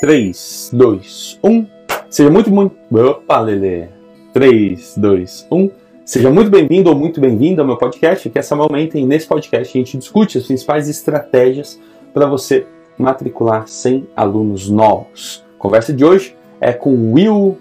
[0.00, 1.66] 3, 2, 1.
[2.08, 2.74] Seja muito, muito.
[2.90, 3.90] Opa, Lele.
[4.32, 5.70] 3, 2, 1.
[6.06, 9.06] Seja muito bem-vindo ou muito bem-vinda ao meu podcast, que é Samuel Menten.
[9.06, 11.78] Nesse podcast a gente discute as principais estratégias
[12.14, 12.66] para você
[12.96, 15.44] matricular 100 alunos novos.
[15.56, 17.58] A conversa de hoje é com Will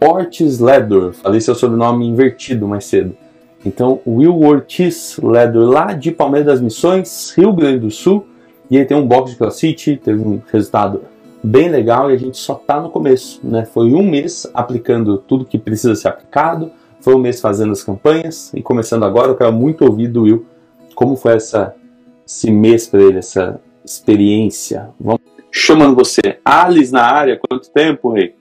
[0.00, 1.12] Ortiz Ledor.
[1.12, 3.16] Falei seu sobrenome invertido mais cedo.
[3.64, 8.26] Então, Will Ortiz Ledor, lá de Palmeiras das Missões, Rio Grande do Sul.
[8.68, 11.13] E ele tem um box de CrossFit, teve um resultado
[11.44, 13.66] bem legal e a gente só está no começo, né?
[13.66, 18.50] Foi um mês aplicando tudo que precisa ser aplicado, foi um mês fazendo as campanhas
[18.54, 19.28] e começando agora.
[19.28, 20.46] Eu quero muito ouvir do Will
[20.94, 21.74] como foi essa,
[22.26, 24.88] esse mês para ele, essa experiência.
[24.98, 27.38] Vamos chamando você, Alice na área.
[27.38, 28.34] Quanto tempo, Rei?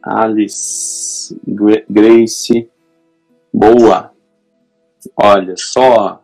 [0.00, 1.36] Alice,
[1.90, 2.70] Grace,
[3.52, 4.12] boa.
[5.16, 6.22] Olha só.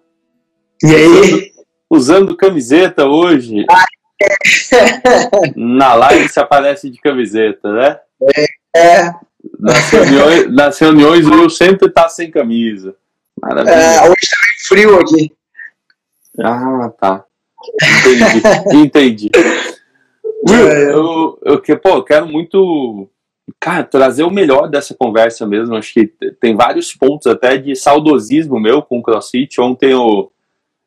[0.83, 1.06] E aí?
[1.09, 1.42] Usando,
[1.91, 3.64] usando camiseta hoje.
[3.69, 3.84] Ah,
[5.56, 7.98] na live se aparece de camiseta, né?
[8.77, 9.11] É.
[9.58, 12.95] Nas reuniões, nas reuniões o Will sempre tá sem camisa.
[13.41, 13.75] Maravilha.
[13.75, 15.33] É, hoje tá meio frio aqui.
[16.39, 17.25] Ah, tá.
[17.83, 18.77] Entendi.
[18.86, 19.30] Entendi.
[20.48, 20.92] Will, É.
[20.92, 23.08] eu, eu, que- pô, eu quero muito
[23.58, 25.75] cara, trazer o melhor dessa conversa mesmo.
[25.77, 26.06] Acho que
[26.41, 29.61] tem vários pontos até de saudosismo meu com o CrossFit.
[29.61, 30.30] Ontem eu,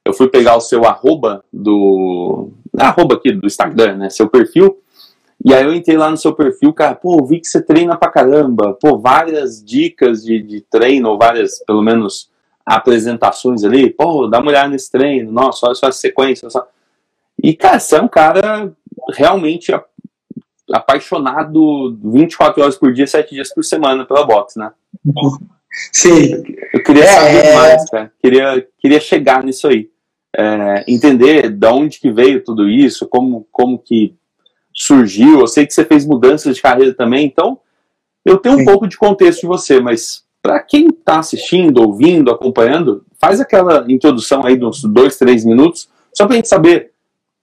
[0.05, 2.51] eu fui pegar o seu arroba do.
[2.77, 4.09] Arroba aqui do Instagram, né?
[4.09, 4.79] Seu perfil.
[5.45, 7.97] E aí eu entrei lá no seu perfil, cara, pô, eu vi que você treina
[7.97, 8.77] pra caramba.
[8.79, 12.29] Pô, várias dicas de, de treino, ou várias, pelo menos,
[12.65, 13.89] apresentações ali.
[13.89, 15.31] Pô, dá uma olhada nesse treino.
[15.31, 16.49] Nossa, olha só a sequência.
[16.49, 16.65] Só...
[17.41, 18.71] E, cara, você é um cara
[19.13, 19.73] realmente
[20.71, 24.71] apaixonado 24 horas por dia, 7 dias por semana pela boxe, né?
[25.91, 26.43] Sim.
[26.73, 27.55] Eu queria É, saber é.
[27.55, 28.11] mais, cara.
[28.21, 29.89] Queria, queria chegar nisso aí.
[30.35, 34.15] É, entender de onde que veio tudo isso, como, como que
[34.73, 35.39] surgiu.
[35.41, 37.59] Eu sei que você fez mudanças de carreira também, então
[38.25, 38.65] eu tenho um Sim.
[38.65, 44.43] pouco de contexto de você, mas para quem está assistindo, ouvindo, acompanhando, faz aquela introdução
[44.45, 46.91] aí de uns dois, três minutos, só para a gente saber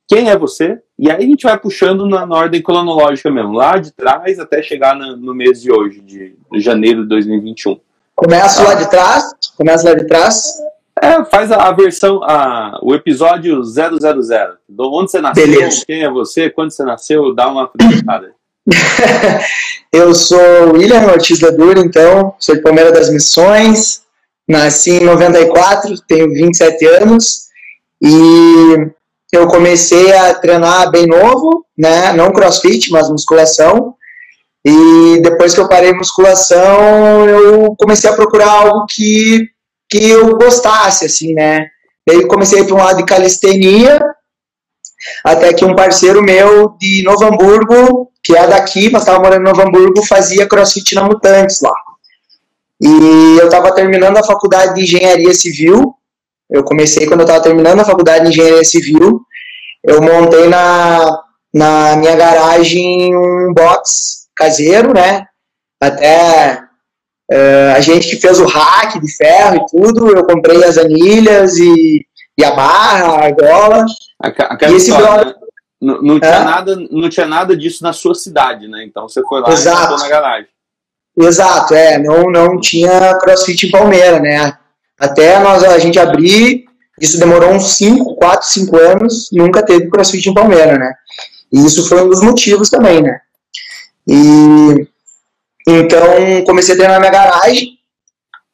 [0.09, 3.79] quem é você, e aí a gente vai puxando na, na ordem cronológica mesmo, lá
[3.79, 7.79] de trás até chegar na- no mês de hoje, de janeiro de 2021.
[8.17, 9.33] Começo lá de trás.
[9.56, 10.43] Começo lá de trás.
[11.03, 14.00] É, faz a, a versão, a, o episódio 000.
[14.00, 15.84] De onde você nasceu, Beleza.
[15.87, 18.33] quem é você, quando você nasceu, dá uma apresentada.
[19.93, 24.03] Eu sou William Ortiz Ledura, então, sou de Palmeiras das Missões,
[24.47, 27.49] nasci em 94, tenho 27 anos
[28.03, 28.91] e
[29.32, 32.12] eu comecei a treinar bem novo, né?
[32.12, 33.94] Não crossfit, mas musculação.
[34.65, 39.49] E depois que eu parei musculação, eu comecei a procurar algo que,
[39.91, 41.67] que eu gostasse, assim, né?
[42.06, 44.01] Daí comecei para um lado de calistenia,
[45.25, 49.45] até que um parceiro meu de Novo Hamburgo, que é daqui, mas estava morando em
[49.45, 51.73] Novo Hamburgo, fazia crossfit na Mutantes lá.
[52.81, 55.95] E eu estava terminando a faculdade de engenharia civil.
[56.49, 59.21] Eu comecei quando eu estava terminando a faculdade de engenharia civil.
[59.84, 61.21] Eu montei na,
[61.53, 65.27] na minha garagem um box caseiro, né?
[65.81, 66.69] Até
[67.31, 71.57] eh, a gente que fez o hack de ferro e tudo, eu comprei as anilhas
[71.57, 72.05] e,
[72.39, 73.87] e a barra, a argola.
[74.23, 75.35] Aca- Aquela E esse brother- né?
[75.81, 76.45] não, não tinha É.
[76.45, 78.85] nada, não tinha nada disso na sua cidade, né?
[78.85, 79.79] Então você foi lá Exato.
[79.79, 80.49] e botou na garagem.
[81.19, 84.57] Exato, é, não, não tinha crossfit em Palmeira, né?
[84.99, 86.65] Até nós, a gente abrir,
[87.01, 90.93] isso demorou uns 5, 4, 5 anos, nunca teve crossfit em Palmeira, né?
[91.53, 93.19] E isso foi um dos motivos também, né?
[94.07, 94.87] E
[95.66, 97.78] então comecei a treinar na minha garagem.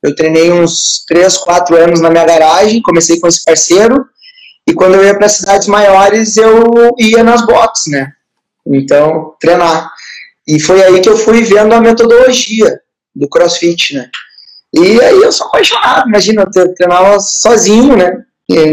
[0.02, 4.06] Eu treinei uns 3, 4 anos na minha garagem, comecei com esse parceiro.
[4.68, 8.12] E quando eu ia para cidades maiores, eu ia nas boxes, né?
[8.66, 9.90] Então, treinar.
[10.46, 12.80] E foi aí que eu fui vendo a metodologia
[13.14, 14.08] do CrossFit, né?
[14.74, 18.22] E aí eu sou apaixonado, imagina, eu tre- treinava sozinho, né?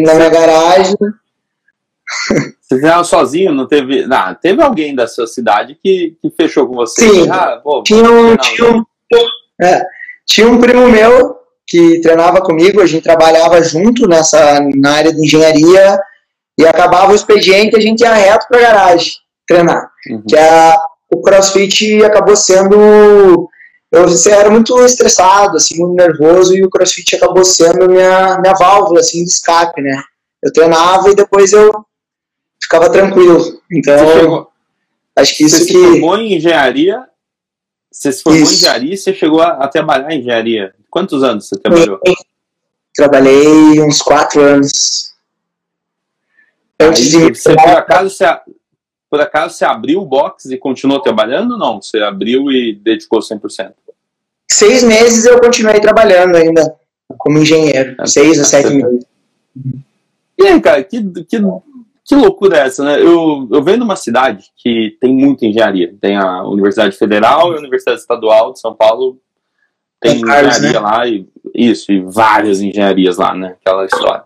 [0.03, 0.95] Na minha garagem.
[2.73, 4.05] Você treinava sozinho, não teve.
[4.05, 7.07] Não, teve alguém da sua cidade que, que fechou com você.
[7.07, 7.29] Sim.
[7.29, 8.83] Ah, pô, Tinha um, tinha, um,
[9.61, 9.85] é,
[10.25, 15.23] tinha um primo meu que treinava comigo, a gente trabalhava junto nessa, na área de
[15.23, 15.97] engenharia
[16.57, 19.13] e acabava o expediente a gente ia reto pra garagem
[19.47, 19.89] treinar.
[20.09, 20.23] Uhum.
[20.27, 20.77] que a,
[21.11, 23.49] o CrossFit acabou sendo
[23.91, 28.99] eu era muito estressado assim muito nervoso e o CrossFit acabou sendo minha minha válvula
[28.99, 30.01] assim de escape né
[30.43, 31.71] eu treinava e depois eu
[32.63, 34.51] ficava tranquilo então Você, chegou,
[35.15, 37.03] acho que você isso se que formou em engenharia.
[37.91, 38.53] Você se formou em Isso.
[38.55, 40.73] engenharia e você chegou a, a trabalhar em engenharia.
[40.89, 41.99] Quantos anos você trabalhou?
[42.95, 45.11] trabalhei uns quatro anos
[46.79, 48.25] antes de Aí, me você, por acaso, você,
[49.09, 51.81] por acaso você abriu o box e continuou trabalhando ou não?
[51.81, 53.73] Você abriu e dedicou 100%?
[54.51, 56.75] Seis meses eu continuei trabalhando ainda
[57.17, 57.95] como engenheiro.
[57.99, 59.05] É, seis a sete meses.
[60.37, 61.39] E aí, cara, que, que,
[62.05, 63.01] que loucura é essa, né?
[63.01, 65.95] Eu, eu venho de uma cidade que tem muita engenharia.
[66.01, 69.19] Tem a Universidade Federal e a Universidade Estadual de São Paulo.
[70.01, 70.79] Tem engenharia né?
[70.79, 73.55] lá, e, isso, e várias engenharias lá, né?
[73.61, 74.23] Aquela história.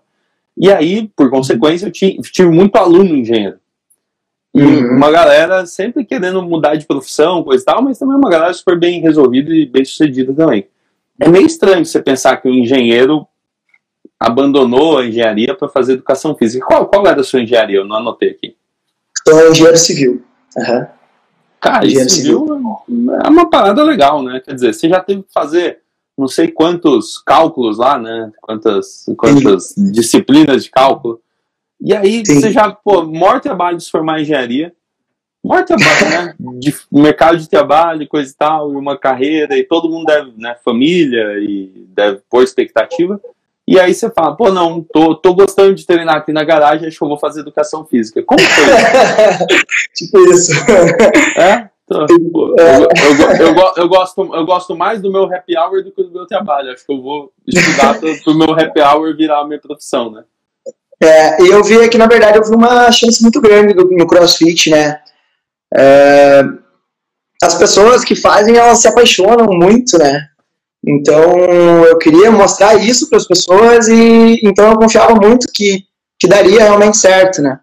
[0.58, 3.60] E aí, por consequência, eu tive, tive muito aluno engenheiro.
[4.56, 4.96] E uhum.
[4.96, 8.80] uma galera sempre querendo mudar de profissão, coisa e tal, mas também uma galera super
[8.80, 10.68] bem resolvida e bem sucedida também.
[11.20, 13.28] É meio estranho você pensar que o engenheiro
[14.20, 16.66] abandonou a engenharia para fazer educação física.
[16.66, 17.78] Qual, qual era a sua engenharia?
[17.78, 18.56] Eu não anotei aqui.
[19.28, 20.24] Sou engenheiro civil.
[20.56, 20.86] Uhum.
[21.60, 22.46] Cara, engenheiro civil,
[22.86, 24.42] civil é uma parada legal, né?
[24.44, 25.80] Quer dizer, você já teve que fazer
[26.18, 28.32] não sei quantos cálculos lá, né?
[28.42, 31.22] Quantas, quantas disciplinas de cálculo.
[31.80, 32.42] E aí Sim.
[32.42, 34.74] você já, pô, maior trabalho de se formar em engenharia,
[35.46, 36.36] maior trabalho, né?
[36.60, 40.56] De mercado de trabalho, coisa e tal, e uma carreira, e todo mundo deve, né?
[40.66, 43.22] Família, e deve pôr expectativa.
[43.68, 46.98] E aí você fala, pô, não, tô, tô gostando de treinar aqui na garagem, acho
[46.98, 48.24] que eu vou fazer educação física.
[48.24, 49.46] Como foi isso?
[49.94, 50.52] tipo isso.
[51.38, 51.70] É?
[51.86, 56.04] Pô, eu, eu, eu, eu, gosto, eu gosto mais do meu happy hour do que
[56.04, 56.72] do meu trabalho.
[56.72, 60.24] Acho que eu vou estudar pro, meu happy hour virar a minha profissão, né?
[61.02, 64.70] É, eu vi aqui, na verdade, eu vi uma chance muito grande no, no CrossFit,
[64.70, 65.00] né?
[65.74, 66.44] É,
[67.44, 70.28] as pessoas que fazem, elas se apaixonam muito, né?
[70.88, 71.38] Então,
[71.84, 75.84] eu queria mostrar isso para as pessoas e então eu confiava muito que,
[76.18, 77.60] que daria realmente certo, né?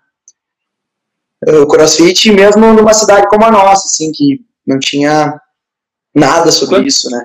[1.47, 5.41] O CrossFit, mesmo numa cidade como a nossa, assim, que não tinha
[6.15, 7.25] nada sobre Quantos, isso, né?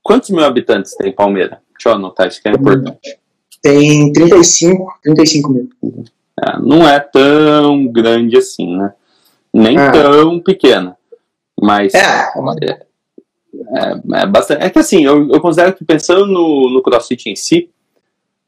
[0.00, 1.60] Quantos mil habitantes tem Palmeira?
[1.72, 3.18] Deixa eu anotar, isso que é importante.
[3.60, 5.68] Tem 35, 35 mil.
[6.40, 8.92] É, não é tão grande assim, né?
[9.52, 9.90] Nem é.
[9.90, 10.96] tão pequena.
[11.60, 11.94] Mas.
[11.94, 12.86] É, é,
[13.54, 14.62] é, é, bastante.
[14.62, 17.70] É que assim, eu, eu considero que pensando no, no CrossFit em si,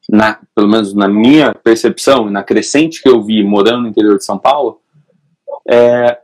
[0.08, 4.24] na, pelo menos na minha percepção, na crescente que eu vi morando no interior de
[4.24, 4.80] São Paulo,
[5.68, 6.18] é,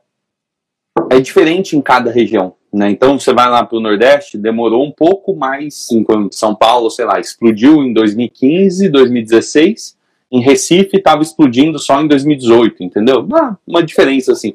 [1.10, 2.54] é diferente em cada região.
[2.72, 2.90] Né?
[2.90, 7.04] Então você vai lá para o Nordeste, demorou um pouco mais, enquanto São Paulo, sei
[7.04, 9.98] lá, explodiu em 2015, 2016,
[10.30, 13.26] em Recife estava explodindo só em 2018, entendeu?
[13.34, 14.54] Ah, uma diferença assim.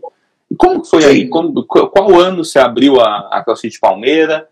[0.49, 1.27] E como foi aí?
[1.27, 4.47] Como, qual ano você abriu a, a CrossFit Palmeira?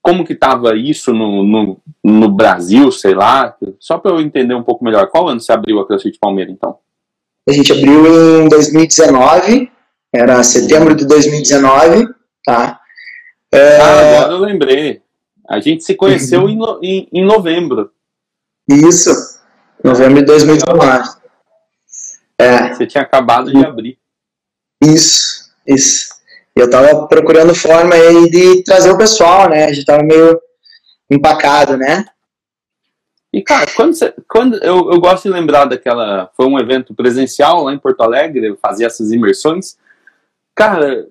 [0.00, 3.56] Como que estava isso no, no, no, Brasil, sei lá?
[3.78, 6.78] Só para eu entender um pouco melhor, qual ano você abriu a CrossFit Palmeira, então?
[7.48, 9.70] A gente abriu em 2019,
[10.12, 12.08] era setembro de 2019,
[12.44, 12.80] tá?
[13.52, 13.78] É...
[13.78, 15.02] Ah, agora eu lembrei.
[15.48, 16.48] A gente se conheceu uhum.
[16.48, 17.92] em, no, em, em, novembro.
[18.68, 19.10] Isso,
[19.82, 21.08] novembro de 2019.
[22.38, 22.74] É.
[22.74, 23.98] Você tinha acabado de abrir.
[24.82, 25.25] Isso,
[25.66, 26.14] isso.
[26.54, 29.64] Eu tava procurando forma aí de trazer o pessoal, né?
[29.64, 30.40] A gente tava meio
[31.10, 32.04] empacado, né?
[33.32, 36.30] E, cara, quando, você, quando eu, eu gosto de lembrar daquela.
[36.34, 39.76] Foi um evento presencial lá em Porto Alegre, eu fazia essas imersões.
[40.54, 41.06] Cara,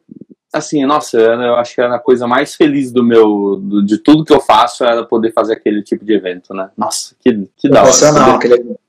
[0.52, 4.25] assim, nossa, eu acho que era a coisa mais feliz do meu, do, de tudo
[4.25, 6.72] que eu faço era poder fazer aquele tipo de evento, né?
[6.75, 8.40] Nossa, que, que da hora.
[8.40, 8.80] Poder...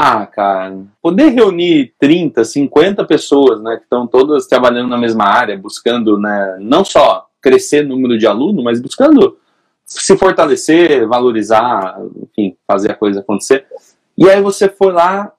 [0.00, 5.58] Ah, cara, poder reunir 30, 50 pessoas, né, que estão todas trabalhando na mesma área,
[5.58, 9.36] buscando, né, não só crescer o número de alunos, mas buscando
[9.84, 13.66] se fortalecer, valorizar, enfim, fazer a coisa acontecer.
[14.16, 15.32] E aí você foi lá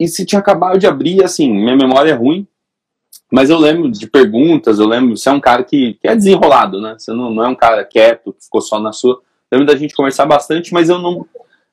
[0.00, 2.44] e se tinha acabado de abrir, assim, minha memória é ruim,
[3.30, 6.80] mas eu lembro de perguntas, eu lembro, você é um cara que, que é desenrolado,
[6.80, 6.96] né?
[6.98, 9.22] Você não, não é um cara quieto, que ficou só na sua.
[9.50, 11.24] Lembro da gente conversar bastante, mas eu não,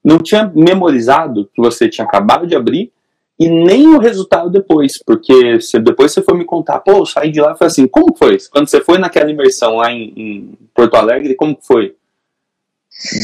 [0.04, 2.92] não tinha memorizado que você tinha acabado de abrir
[3.40, 7.32] e nem o resultado depois, porque você, depois você foi me contar, pô, eu saí
[7.32, 8.38] de lá e foi assim, como foi?
[8.52, 11.96] Quando você foi naquela imersão lá em, em Porto Alegre, como foi?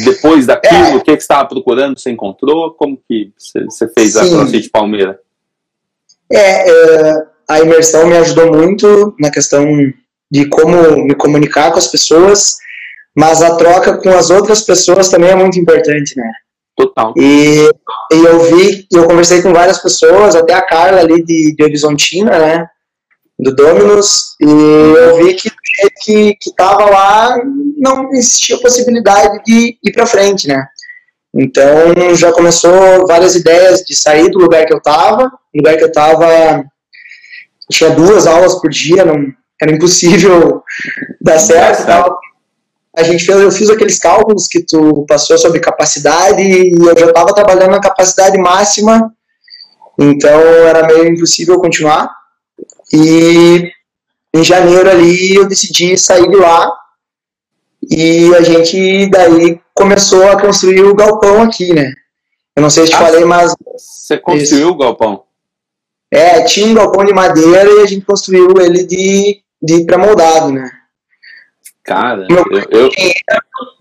[0.06, 0.96] Depois daquilo, é.
[0.96, 2.72] o que, que você estava procurando, você encontrou?
[2.72, 4.20] Como que você, fez Sim.
[4.20, 5.20] a CrossFit Palmeira?
[6.32, 9.66] É, é a imersão me ajudou muito na questão
[10.32, 12.58] de como me comunicar com as pessoas,
[13.16, 16.32] mas a troca com as outras pessoas também é muito importante, né?
[16.76, 17.14] Total.
[17.18, 17.70] E,
[18.12, 22.38] e eu vi, eu conversei com várias pessoas, até a Carla ali de, de Horizontina,
[22.38, 22.68] né?
[23.40, 25.50] Do Dominus, e eu vi que
[26.02, 27.36] que, que tava lá
[27.78, 30.66] não existia possibilidade de ir para frente, né?
[31.34, 35.92] Então já começou várias ideias de sair do lugar que eu tava, lugar que eu
[35.92, 36.64] tava
[37.70, 39.18] tinha duas aulas por dia, não,
[39.62, 40.62] era impossível
[41.20, 41.86] dar certo.
[41.86, 42.18] Tal.
[42.98, 47.08] A gente fez, eu fiz aqueles cálculos que tu passou sobre capacidade e eu já
[47.08, 49.14] estava trabalhando na capacidade máxima,
[50.00, 52.10] então era meio impossível continuar.
[52.94, 53.70] E
[54.34, 56.72] em janeiro ali eu decidi sair de lá
[57.90, 61.92] e a gente daí começou a construir o galpão aqui, né?
[62.56, 63.54] Eu não sei se te ah, falei, mas.
[63.78, 65.24] Você construiu o galpão?
[66.10, 70.72] É, tinha um galpão de madeira e a gente construiu ele de, de pré-moldado, né?
[71.86, 72.90] Cara, meu, eu, eu...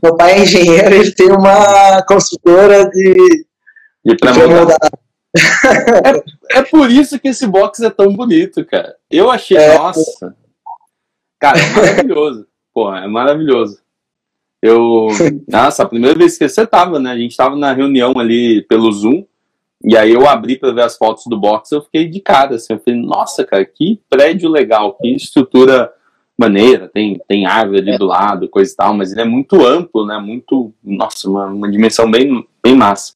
[0.02, 3.46] meu pai é engenheiro, ele tem uma construtora de,
[4.04, 4.98] de pré-moldado.
[6.52, 8.94] é, é, por isso que esse box é tão bonito, cara.
[9.10, 10.36] Eu achei, é, nossa.
[11.40, 12.46] Cara, é maravilhoso.
[12.74, 13.80] Porra, é maravilhoso.
[14.60, 15.08] Eu.
[15.48, 17.10] Nossa, a primeira vez que você tava, né?
[17.10, 19.24] A gente tava na reunião ali pelo Zoom.
[19.82, 22.72] E aí eu abri para ver as fotos do box, eu fiquei de cara, assim,
[22.72, 25.92] eu falei, nossa, cara, que prédio legal, que estrutura
[26.38, 27.98] maneira, tem, tem árvore ali é.
[27.98, 31.70] do lado, coisa e tal, mas ele é muito amplo, né, muito, nossa, uma, uma
[31.70, 33.14] dimensão bem, bem massa.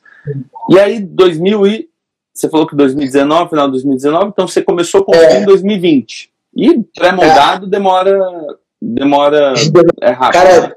[0.71, 1.89] E aí, 2000 e,
[2.33, 5.41] você falou que 2019, final de 2019, então você começou construir é.
[5.41, 6.31] em 2020.
[6.55, 7.69] E pré-moldado é.
[7.69, 8.19] demora,
[8.81, 9.55] demora,
[10.01, 10.33] é rápido.
[10.33, 10.73] Cara, né?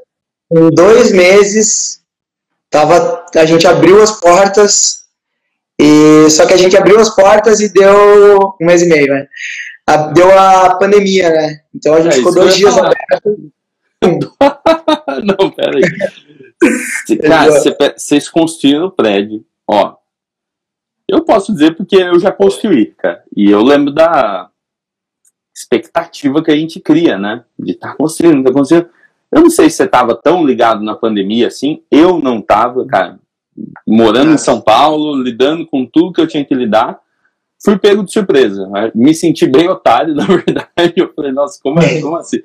[0.51, 2.01] em dois meses,
[2.69, 5.01] tava, a gente abriu as portas,
[5.79, 9.27] e só que a gente abriu as portas e deu um mês e meio, né?
[9.91, 11.61] A, deu a pandemia, né?
[11.75, 13.51] Então a gente é, ficou dois dias aberto.
[15.23, 15.83] Não, peraí.
[17.21, 17.51] Cara,
[17.97, 19.95] vocês construíram o prédio, ó.
[21.07, 23.23] Eu posso dizer porque eu já construí, cara.
[23.35, 24.49] E eu lembro da
[25.53, 27.43] expectativa que a gente cria, né?
[27.59, 28.89] De estar tá construindo, tá construindo.
[29.29, 31.83] Eu não sei se você estava tão ligado na pandemia assim.
[31.91, 33.19] Eu não estava, cara.
[33.85, 36.99] Morando em São Paulo, lidando com tudo que eu tinha que lidar,
[37.63, 38.69] fui pego de surpresa.
[38.93, 40.93] Me senti bem otário, na verdade.
[40.95, 42.39] Eu falei, nossa, como, é, como assim?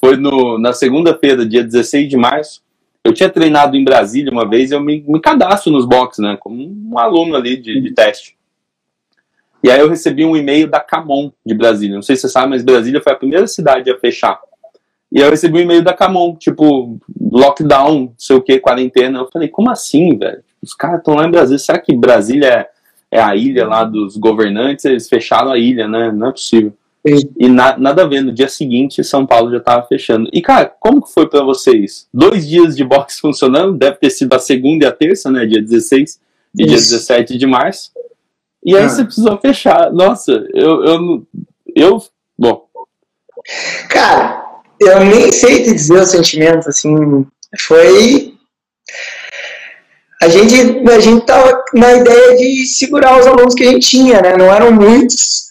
[0.00, 2.62] Foi no, na segunda-feira, dia 16 de março.
[3.02, 6.36] Eu tinha treinado em Brasília uma vez, eu me, me cadastro nos boxes, né?
[6.38, 8.36] Como um aluno ali de, de teste.
[9.62, 11.94] E aí eu recebi um e-mail da Camon de Brasília.
[11.94, 14.38] Não sei se você sabe, mas Brasília foi a primeira cidade a fechar
[15.12, 19.18] e eu recebi um e-mail da Camon, tipo, lockdown, não sei o que, quarentena.
[19.18, 20.42] Eu falei, como assim, velho?
[20.62, 21.58] Os caras estão lá em Brasília.
[21.58, 22.68] Será que Brasília é,
[23.10, 24.84] é, a ilha lá dos governantes?
[24.84, 26.12] Eles fecharam a ilha, né?
[26.12, 26.72] Não é possível.
[27.06, 27.30] Sim.
[27.38, 30.28] E na, nada a ver, no dia seguinte São Paulo já estava fechando.
[30.32, 32.06] E cara, como que foi para vocês?
[32.12, 35.46] Dois dias de boxe funcionando, deve ter sido a segunda e a terça, né?
[35.46, 36.20] Dia 16
[36.58, 36.68] e Isso.
[36.68, 37.90] dia 17 de março.
[38.64, 38.88] E aí ah.
[38.88, 39.90] você precisou fechar.
[39.92, 41.26] Nossa, eu, eu,
[41.74, 42.02] eu.
[42.38, 42.66] Bom.
[43.88, 44.44] Cara,
[44.78, 47.26] eu nem sei te dizer o sentimento, assim,
[47.60, 48.34] foi...
[50.22, 50.54] A gente,
[50.88, 54.52] a gente tava na ideia de segurar os alunos que a gente tinha, né, não
[54.52, 55.48] eram muitos,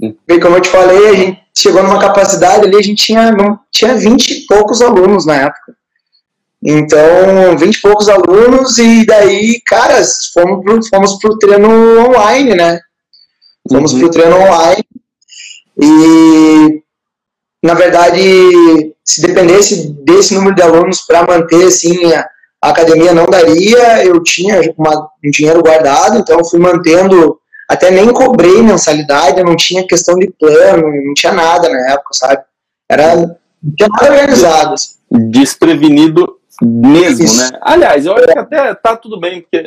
[0.00, 3.58] e como eu te falei, a gente chegou numa capacidade ali, a gente tinha, não,
[3.70, 5.74] tinha 20 e poucos alunos na época.
[6.62, 10.02] Então, 20 e poucos alunos, e daí, cara,
[10.34, 12.80] fomos pro, fomos pro treino online, né?
[13.70, 14.00] Fomos uhum.
[14.00, 14.84] pro treino online.
[15.78, 16.82] E
[17.62, 22.26] na verdade, se dependesse desse número de alunos para manter assim, a,
[22.62, 28.12] a, academia não daria, eu tinha uma, um dinheiro guardado, então fui mantendo, até nem
[28.12, 32.42] cobrei mensalidade, não tinha questão de plano, não tinha nada na época, sabe?
[32.88, 34.74] Era, não tinha nada organizado.
[34.74, 34.96] Assim.
[35.30, 37.52] Desprevenido mesmo, Isso.
[37.52, 37.58] né?
[37.62, 39.66] Aliás, eu acho que até tá tudo bem, porque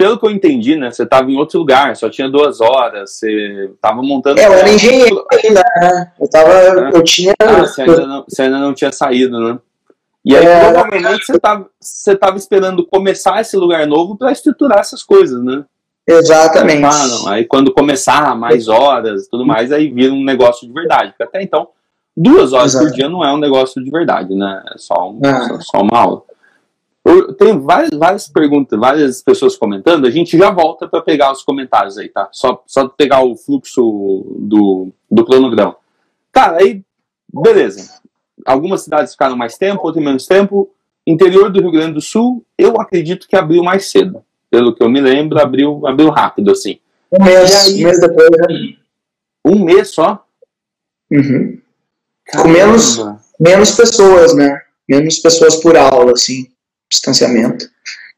[0.00, 0.90] pelo que eu entendi, né?
[0.90, 4.40] Você estava em outro lugar, só tinha duas horas, você estava montando.
[4.40, 6.12] É, eu era engenheiro ainda, né?
[6.18, 6.52] Eu tava.
[6.54, 6.96] É.
[6.96, 7.34] Eu tinha.
[7.38, 9.58] Ah, você, ainda não, você ainda não tinha saído, né?
[10.24, 10.60] E aí, é...
[10.60, 15.64] provavelmente, você estava você tava esperando começar esse lugar novo para estruturar essas coisas, né?
[16.06, 16.80] Exatamente.
[16.80, 17.28] Não.
[17.28, 21.10] Aí quando começar mais horas tudo mais, aí vira um negócio de verdade.
[21.10, 21.68] Porque até então,
[22.16, 22.86] duas horas Exato.
[22.86, 24.62] por dia não é um negócio de verdade, né?
[24.74, 25.48] É só, um, é.
[25.48, 26.22] só, só uma aula.
[27.38, 30.06] Tem várias, várias perguntas, várias pessoas comentando.
[30.06, 32.28] A gente já volta para pegar os comentários aí, tá?
[32.30, 35.76] Só, só pegar o fluxo do, do cronograma.
[36.30, 36.82] Cara, aí,
[37.32, 37.99] beleza.
[38.46, 40.70] Algumas cidades ficaram mais tempo, outras menos tempo.
[41.06, 44.22] Interior do Rio Grande do Sul, eu acredito que abriu mais cedo.
[44.50, 46.78] Pelo que eu me lembro, abriu, abriu rápido, assim.
[47.10, 48.76] Um mês, aí, um mês depois, né?
[49.44, 50.24] Um mês só?
[51.10, 51.58] Uhum.
[52.32, 52.98] Com menos,
[53.38, 54.60] menos pessoas, né?
[54.88, 56.48] Menos pessoas por aula, assim
[56.90, 57.70] distanciamento.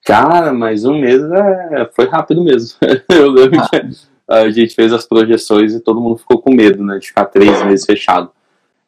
[0.04, 1.90] Cara, mas um mês é...
[1.94, 2.76] foi rápido mesmo.
[3.08, 3.68] Eu lembro ah.
[3.68, 3.90] que
[4.26, 6.98] a gente fez as projeções e todo mundo ficou com medo, né?
[6.98, 8.30] De ficar três meses fechado.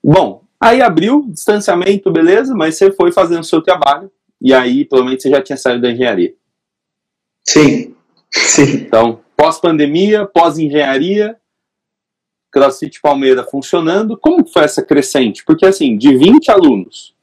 [0.03, 5.23] Bom, aí abriu, distanciamento, beleza, mas você foi fazendo o seu trabalho e aí provavelmente
[5.23, 6.35] você já tinha saído da engenharia.
[7.47, 7.95] Sim,
[8.31, 8.75] sim.
[8.87, 11.37] Então, pós-pandemia, pós-engenharia,
[12.51, 15.45] CrossFit Palmeira funcionando, como foi essa crescente?
[15.45, 17.15] Porque assim, de 20 alunos,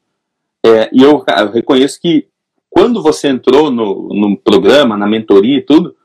[0.63, 2.27] é, e eu, eu reconheço que
[2.69, 5.95] quando você entrou no, no programa, na mentoria e tudo,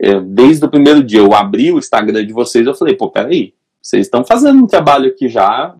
[0.00, 3.54] é, desde o primeiro dia eu abri o Instagram de vocês, eu falei, pô, peraí,
[3.80, 5.76] vocês estão fazendo um trabalho aqui já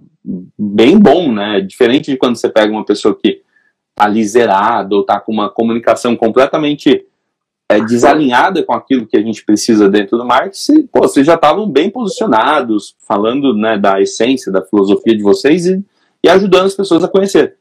[0.59, 1.61] bem bom, né?
[1.61, 3.43] Diferente de quando você pega uma pessoa que
[3.95, 7.07] tá ali zerada ou tá com uma comunicação completamente
[7.71, 11.69] é, desalinhada com aquilo que a gente precisa dentro do marketing, pô, vocês já estavam
[11.69, 15.85] bem posicionados, falando né, da essência, da filosofia de vocês e,
[16.25, 17.57] e ajudando as pessoas a conhecer.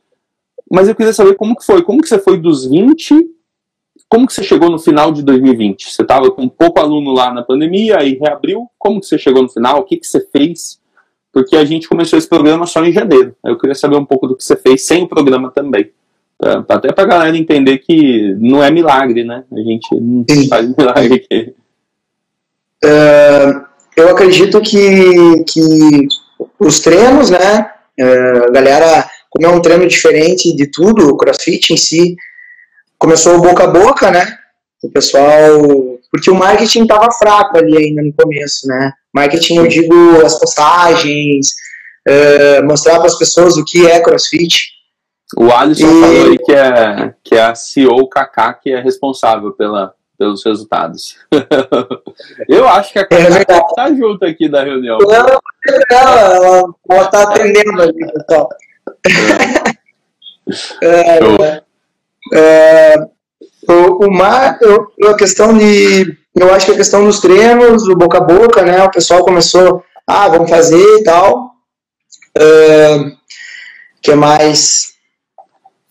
[0.70, 3.14] Mas eu queria saber como que foi, como que você foi dos 20,
[4.10, 5.92] como que você chegou no final de 2020?
[5.92, 9.50] Você estava com pouco aluno lá na pandemia, aí reabriu, como que você chegou no
[9.50, 10.77] final, o que que você fez?
[11.38, 14.36] Porque a gente começou esse programa só em janeiro, eu queria saber um pouco do
[14.36, 15.92] que você fez sem o programa também.
[16.36, 19.44] Pra, até pra galera entender que não é milagre, né?
[19.52, 21.54] A gente não faz milagre aqui.
[22.84, 23.62] Uh,
[23.96, 26.08] eu acredito que, que
[26.60, 27.70] os treinos, né?
[28.00, 32.16] Uh, galera, como é um treino diferente de tudo, o crossfit em si,
[32.98, 34.26] começou boca a boca, né?
[34.82, 35.97] O pessoal.
[36.12, 38.92] Porque o marketing estava fraco ali ainda no começo, né?
[39.14, 39.94] Marketing, eu digo,
[40.26, 41.48] as postagens,
[42.08, 44.78] uh, mostrar para as pessoas o que é crossfit.
[45.36, 46.02] O Alisson e...
[46.02, 51.18] falou aí que é, que é a CEO Kaká que é responsável pela, pelos resultados.
[52.48, 54.98] eu acho que a Kaká é tá junto aqui da reunião.
[55.00, 55.40] Não, ela,
[55.92, 58.50] ela, ela tá atendendo ali, pessoal.
[60.82, 61.18] É.
[61.54, 61.64] é,
[62.34, 62.96] é,
[63.68, 66.18] o, o mar, eu, a questão de.
[66.36, 68.84] Eu acho que a questão dos treinos, o boca a boca, né?
[68.84, 71.52] O pessoal começou, ah, vamos fazer e tal.
[72.38, 73.18] Uh,
[74.02, 74.94] que mais?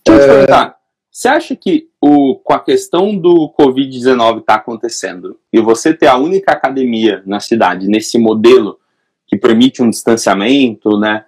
[0.04, 0.76] Deixa eu te perguntar.
[1.10, 6.16] Você acha que o, com a questão do Covid-19 está acontecendo e você ter a
[6.16, 8.78] única academia na cidade nesse modelo
[9.26, 11.24] que permite um distanciamento, né?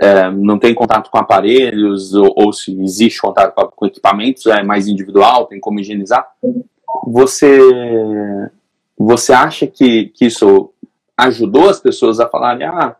[0.00, 4.62] É, não tem contato com aparelhos ou, ou se existe contato com, com, equipamentos é
[4.62, 6.26] mais individual, tem como higienizar.
[7.06, 7.58] Você
[8.98, 10.72] você acha que, que isso
[11.16, 12.96] ajudou as pessoas a falarem ah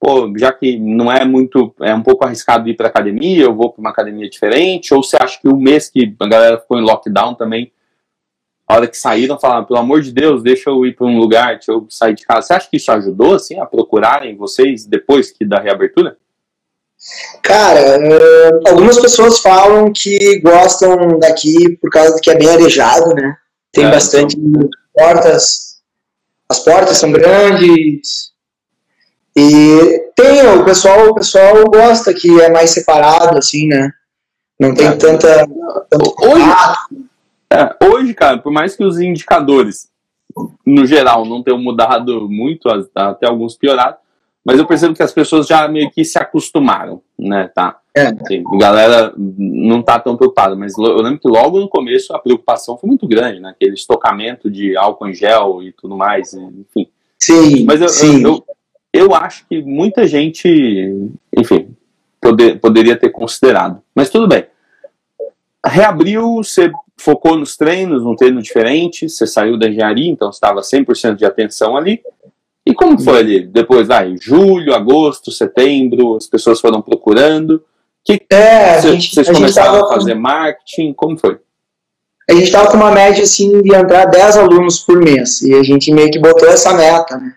[0.00, 3.70] pô, já que não é muito, é um pouco arriscado ir para academia, eu vou
[3.72, 4.94] para uma academia diferente?
[4.94, 7.72] Ou você acha que o mês que a galera ficou em lockdown também,
[8.66, 11.54] a hora que saíram, falaram, pelo amor de Deus, deixa eu ir para um lugar,
[11.54, 12.42] deixa eu sair de casa.
[12.42, 16.16] Você acha que isso ajudou, assim, a procurarem vocês depois que da reabertura?
[17.42, 23.14] Cara, uh, algumas pessoas falam que gostam daqui por causa de que é bem arejado,
[23.14, 23.36] né?
[23.72, 24.68] Tem é, bastante então...
[24.94, 25.78] portas,
[26.48, 28.32] as portas são grandes,
[29.38, 33.92] e tem, o pessoal, o pessoal gosta que é mais separado, assim, né?
[34.58, 34.96] Não tem é.
[34.96, 35.46] tanta.
[36.20, 36.50] Hoje,
[37.48, 39.88] é, hoje, cara, por mais que os indicadores,
[40.66, 43.96] no geral, não tenham mudado muito, até alguns pioraram,
[44.48, 47.78] mas eu percebo que as pessoas já meio que se acostumaram, né, tá?
[47.94, 48.06] É.
[48.06, 52.18] Assim, a galera não tá tão preocupada, mas eu lembro que logo no começo a
[52.18, 53.50] preocupação foi muito grande, né?
[53.50, 56.88] Aquele estocamento de álcool em gel e tudo mais, enfim.
[57.18, 58.22] Sim, mas eu, sim.
[58.22, 58.44] eu, eu
[58.92, 60.48] eu acho que muita gente,
[61.36, 61.76] enfim,
[62.20, 63.82] poder, poderia ter considerado.
[63.94, 64.46] Mas tudo bem.
[65.64, 71.16] Reabriu, você focou nos treinos, num treino diferente, você saiu da engenharia, então estava 100%
[71.16, 72.00] de atenção ali.
[72.68, 73.46] E como foi ali?
[73.46, 77.64] Depois, vai, julho, agosto, setembro, as pessoas foram procurando.
[78.04, 80.92] Que é, cê, gente, vocês começaram a fazer marketing?
[80.92, 81.38] Como foi?
[82.28, 85.40] A gente estava com uma média assim de entrar 10 alunos por mês.
[85.40, 87.32] E a gente meio que botou essa meta, né?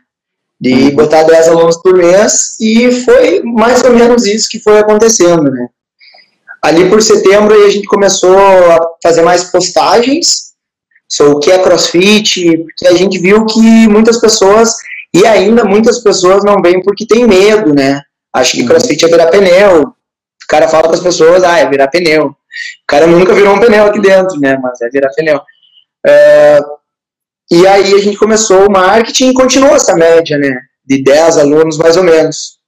[0.61, 0.95] de uhum.
[0.95, 5.67] botar 10 alunos por mês, e foi mais ou menos isso que foi acontecendo, né?
[6.61, 10.51] Ali por setembro a gente começou a fazer mais postagens
[11.09, 14.75] sobre o que é crossfit, porque a gente viu que muitas pessoas,
[15.13, 18.01] e ainda muitas pessoas não vêm porque tem medo, né?
[18.33, 18.67] Acho que uhum.
[18.67, 19.81] crossfit é virar pneu.
[19.83, 22.27] O cara fala para as pessoas, ah, é virar pneu.
[22.27, 22.35] O
[22.87, 24.57] cara nunca virou um pneu aqui dentro, né?
[24.61, 25.41] Mas é virar pneu.
[26.05, 26.59] É,
[27.51, 30.57] e aí a gente começou o marketing e continuou essa média, né?
[30.85, 32.59] De 10 alunos mais ou menos.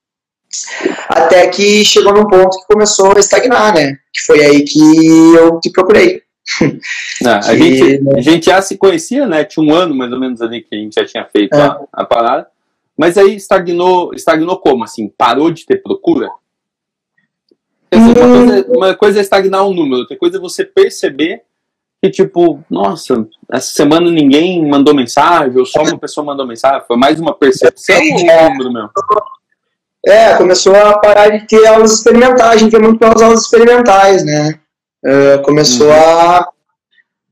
[1.09, 3.95] Até que chegou num ponto que começou a estagnar, né?
[4.13, 6.21] Que foi aí que eu te procurei.
[7.21, 9.43] Não, a, gente, a gente já se conhecia, né?
[9.43, 11.61] Tinha um ano mais ou menos ali que a gente já tinha feito é.
[11.61, 12.47] a, a parada.
[12.97, 14.83] Mas aí estagnou, estagnou como?
[14.83, 16.29] Assim, parou de ter procura?
[17.91, 21.43] Dizer, uma, coisa, uma coisa é estagnar um número, outra coisa é você perceber
[22.01, 26.97] que tipo, nossa, essa semana ninguém mandou mensagem, ou só uma pessoa mandou mensagem, foi
[26.97, 28.89] mais uma percepção ou um número meu?
[30.05, 34.25] É, começou a parar de ter aulas experimentais, a gente tem muito pelas aulas experimentais,
[34.25, 34.59] né?
[35.05, 35.93] Uh, começou uhum.
[35.93, 36.47] a,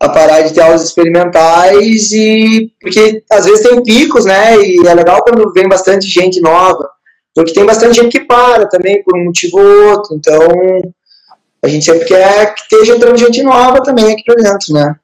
[0.02, 4.58] a parar de ter aulas experimentais e porque às vezes tem picos, né?
[4.58, 6.90] E é legal quando vem bastante gente nova,
[7.34, 10.42] porque tem bastante gente que para também por um motivo ou outro, então
[11.64, 14.96] a gente sempre quer que esteja entrando gente nova também aqui pra dentro, né?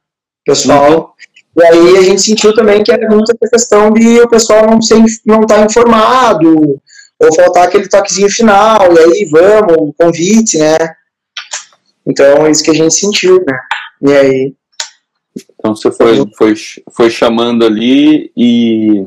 [0.46, 1.16] Pessoal.
[1.56, 1.64] Uhum.
[1.64, 4.98] E aí a gente sentiu também que era muita questão de o pessoal não estar
[5.26, 6.80] não tá informado,
[7.20, 10.78] ou faltar aquele toquezinho final, e aí vamos, convite, né?
[12.08, 13.60] Então é isso que a gente sentiu, né?
[14.02, 14.56] E aí.
[15.60, 16.54] Então você foi, foi,
[16.92, 19.06] foi chamando ali e.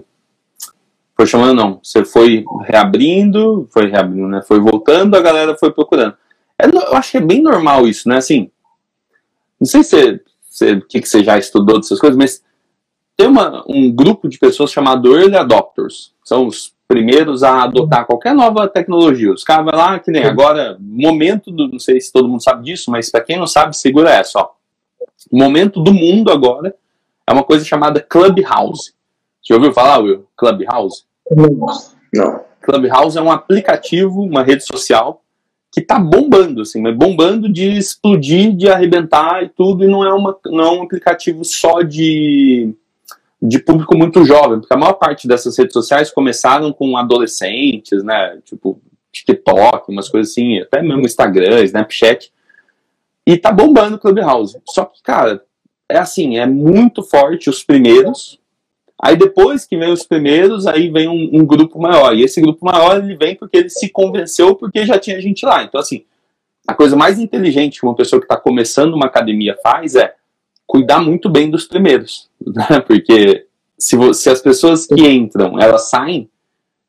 [1.16, 1.80] Foi chamando, não.
[1.82, 4.42] Você foi reabrindo, foi reabrindo, né?
[4.46, 6.14] Foi voltando, a galera foi procurando.
[6.58, 8.18] É, eu acho que é bem normal isso, né?
[8.18, 8.50] Assim,
[9.58, 12.42] não sei se você, o que, que você já estudou dessas coisas, mas
[13.16, 16.14] tem uma, um grupo de pessoas chamado Early Adopters.
[16.24, 19.32] São os primeiros a adotar qualquer nova tecnologia.
[19.32, 21.68] Os caras vão lá, que nem agora, momento do.
[21.68, 24.50] Não sei se todo mundo sabe disso, mas para quem não sabe, segura essa, ó.
[25.30, 26.74] O momento do mundo agora
[27.24, 28.92] é uma coisa chamada Clubhouse.
[29.40, 30.26] Você ouviu falar, Will?
[30.36, 31.04] Clubhouse?
[32.12, 32.40] Não.
[32.60, 35.22] Clubhouse é um aplicativo, uma rede social
[35.72, 40.12] que tá bombando, assim, mas bombando de explodir, de arrebentar e tudo, e não é,
[40.12, 42.74] uma, não é um aplicativo só de,
[43.42, 48.38] de público muito jovem, porque a maior parte dessas redes sociais começaram com adolescentes, né,
[48.44, 52.32] tipo TikTok, umas coisas assim, até mesmo Instagram, Snapchat,
[53.26, 54.58] e tá bombando o Clubhouse.
[54.68, 55.42] Só que, cara,
[55.88, 58.40] é assim, é muito forte os primeiros,
[59.02, 62.14] Aí depois que vem os primeiros, aí vem um, um, grupo maior.
[62.14, 65.62] E esse grupo maior ele vem porque ele se convenceu porque já tinha gente lá.
[65.62, 66.04] Então, assim,
[66.68, 70.14] a coisa mais inteligente que uma pessoa que está começando uma academia faz é
[70.70, 72.30] cuidar muito bem dos primeiros.
[72.40, 72.80] Né?
[72.80, 73.44] Porque
[73.78, 76.28] se, se as pessoas que entram, elas saem,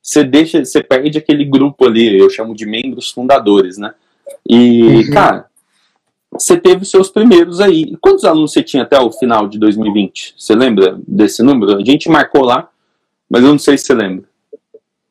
[0.01, 3.93] você deixa, você perde aquele grupo ali, eu chamo de membros fundadores, né?
[4.47, 5.11] E, uhum.
[5.11, 5.45] cara,
[6.31, 7.95] você teve os seus primeiros aí.
[7.99, 10.35] Quantos alunos você tinha até o final de 2020?
[10.37, 11.77] Você lembra desse número?
[11.77, 12.69] A gente marcou lá,
[13.29, 14.23] mas eu não sei se você lembra.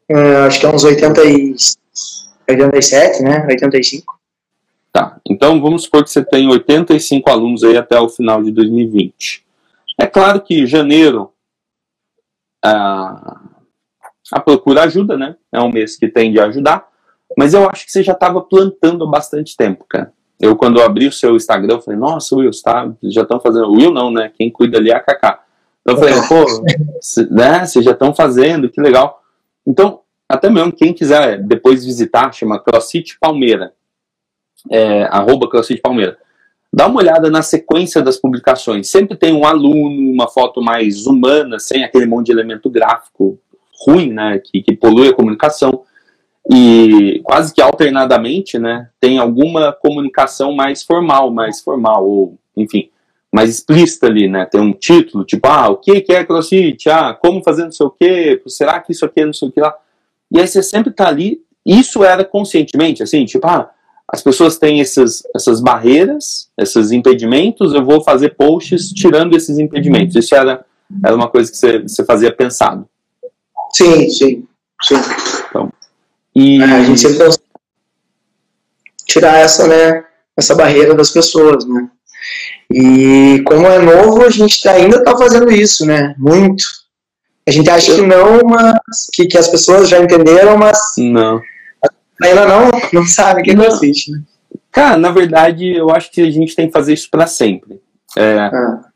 [0.09, 1.54] É, acho que é uns 80 e...
[2.48, 3.46] 87, né?
[3.46, 4.19] 85.
[4.92, 9.44] Tá, então vamos supor que você tem 85 alunos aí até o final de 2020.
[9.98, 11.33] É claro que janeiro
[12.64, 13.40] a,
[14.33, 15.37] a procura ajuda, né?
[15.53, 16.88] É um mês que tende a ajudar,
[17.37, 20.12] mas eu acho que você já estava plantando há bastante tempo, cara.
[20.40, 23.70] Eu, quando eu abri o seu Instagram, eu falei, nossa, Will, tá, já estão fazendo.
[23.72, 24.33] Will não, né?
[24.35, 25.44] Quem cuida ali é a Kaká.
[25.83, 26.64] Então eu falei, pô,
[27.31, 29.22] né, vocês já estão fazendo, que legal.
[29.66, 33.74] Então, até mesmo quem quiser depois visitar, chama CrossFit Palmeira.
[34.68, 36.18] É, arroba CrossFit Palmeira.
[36.73, 38.88] Dá uma olhada na sequência das publicações.
[38.88, 43.38] Sempre tem um aluno, uma foto mais humana, sem aquele monte de elemento gráfico
[43.87, 44.40] ruim, né?
[44.44, 45.85] Que, que polui a comunicação
[46.49, 52.88] e quase que alternadamente, né, tem alguma comunicação mais formal, mais formal, ou, enfim,
[53.33, 56.88] mais explícita ali, né, tem um título, tipo, ah, o que é CrossFit?
[56.88, 58.42] Ah, como fazer não sei o que?
[58.46, 59.75] Será que isso aqui é não sei o que lá?
[60.33, 63.70] E aí você sempre tá ali, isso era conscientemente, assim, tipo, ah,
[64.12, 70.16] as pessoas têm essas, essas barreiras, esses impedimentos, eu vou fazer posts tirando esses impedimentos.
[70.16, 70.64] Isso era,
[71.05, 72.88] era uma coisa que você, você fazia pensado.
[73.73, 74.44] Sim, sim,
[74.83, 74.96] sim.
[75.49, 75.73] Então,
[76.35, 76.61] e...
[76.61, 77.31] É, a gente sempre tem
[79.07, 80.05] tirar essa, né,
[80.37, 81.88] essa barreira das pessoas, né?
[82.73, 86.14] E como é novo, a gente tá, ainda está fazendo isso, né?
[86.16, 86.64] Muito.
[87.46, 91.40] A gente acha que não, mas que, que as pessoas já entenderam, mas não.
[92.22, 94.22] Ainda não, não sabe que não existe, né?
[94.70, 97.80] Cara, na verdade, eu acho que a gente tem que fazer isso para sempre.
[98.16, 98.90] É, ah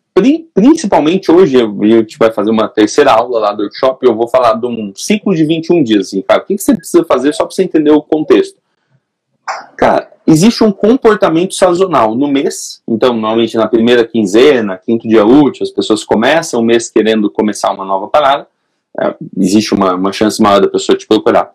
[0.55, 4.55] principalmente hoje, a gente vai fazer uma terceira aula lá do workshop, eu vou falar
[4.55, 7.55] de um ciclo de 21 dias, assim, cara, o que você precisa fazer só para
[7.55, 8.57] você entender o contexto?
[9.77, 15.65] Cara, existe um comportamento sazonal no mês, então normalmente na primeira quinzena, quinto dia útil,
[15.65, 18.47] as pessoas começam o mês querendo começar uma nova parada,
[19.01, 21.53] é, existe uma, uma chance maior da pessoa te procurar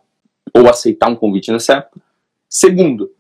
[0.54, 2.02] ou aceitar um convite nessa época.
[2.48, 3.12] Segundo,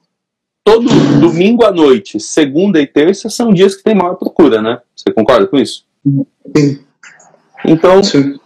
[0.64, 0.88] todo
[1.20, 4.82] domingo à noite, segunda e terça, são dias que tem maior procura, né?
[4.96, 5.86] Você concorda com isso?
[6.56, 6.80] Sim.
[7.66, 8.40] Então, Sim.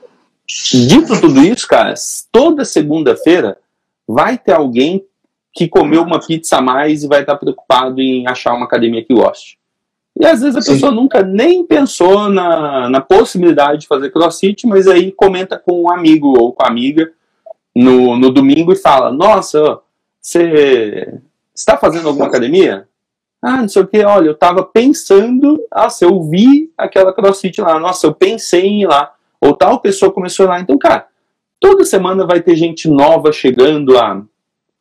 [0.88, 1.94] dito tudo isso, cara,
[2.32, 3.58] toda segunda-feira
[4.08, 5.06] vai ter alguém
[5.54, 9.14] que comeu uma pizza a mais e vai estar preocupado em achar uma academia que
[9.14, 9.58] goste.
[10.20, 10.74] E às vezes a Sim.
[10.74, 15.92] pessoa nunca nem pensou na, na possibilidade de fazer crossfit, mas aí comenta com um
[15.92, 17.12] amigo ou com a amiga
[17.76, 19.80] no, no domingo e fala: Nossa,
[20.22, 21.20] você
[21.54, 22.88] está fazendo alguma academia?
[23.42, 27.60] Ah, não sei o que, olha, eu estava pensando, ah, se eu vi aquela crossfit
[27.60, 30.62] lá, nossa, eu pensei em ir lá, ou tal pessoa começou lá.
[30.62, 31.08] Então, cara,
[31.60, 34.24] toda semana vai ter gente nova chegando a,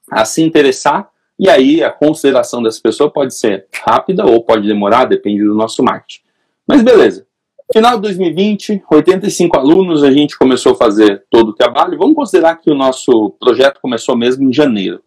[0.08, 5.06] a se interessar, e aí a consideração dessa pessoa pode ser rápida ou pode demorar,
[5.06, 6.22] depende do nosso marketing.
[6.64, 7.26] Mas beleza.
[7.72, 11.96] Final de 2020, 85 alunos, a gente começou a fazer todo o trabalho.
[11.96, 15.02] Vamos considerar que o nosso projeto começou mesmo em janeiro.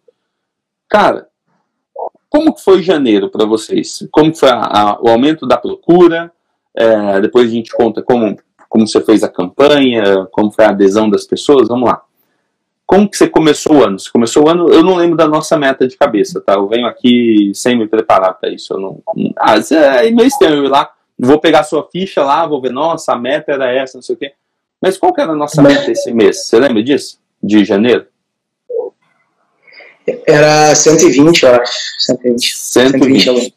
[0.88, 1.28] Cara,
[2.28, 4.06] como foi janeiro para vocês?
[4.10, 6.32] Como foi a, a, o aumento da procura?
[6.76, 8.36] É, depois a gente conta como,
[8.68, 11.68] como você fez a campanha, como foi a adesão das pessoas.
[11.68, 12.02] Vamos lá.
[12.84, 13.98] Como que você começou o ano?
[13.98, 16.54] Você começou o ano, eu não lembro da nossa meta de cabeça, tá?
[16.54, 18.74] Eu venho aqui sem me preparar para isso.
[18.74, 19.02] Eu não,
[19.38, 23.12] ah, é meio estranho eu ir lá, vou pegar sua ficha lá, vou ver, nossa,
[23.12, 24.32] a meta era essa, não sei o quê.
[24.80, 26.46] Mas qual que era a nossa meta esse mês?
[26.46, 27.18] Você lembra disso?
[27.42, 28.06] De janeiro?
[30.26, 31.72] Era 120, eu acho.
[32.00, 32.58] 120.
[32.58, 33.24] 120.
[33.24, 33.54] 120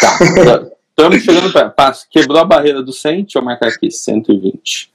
[0.00, 0.18] tá.
[0.98, 1.92] Estamos chegando para.
[2.10, 4.90] Quebrou a barreira do 100, deixa eu marcar aqui, 120.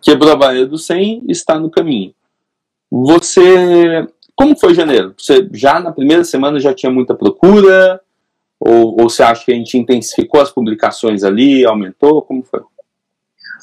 [0.00, 2.14] Quebrou a barreira do 100, está no caminho.
[2.88, 4.06] Você.
[4.36, 5.14] Como foi janeiro?
[5.18, 8.00] Você já na primeira semana já tinha muita procura?
[8.60, 12.22] Ou, ou você acha que a gente intensificou as publicações ali, aumentou?
[12.22, 12.60] Como foi?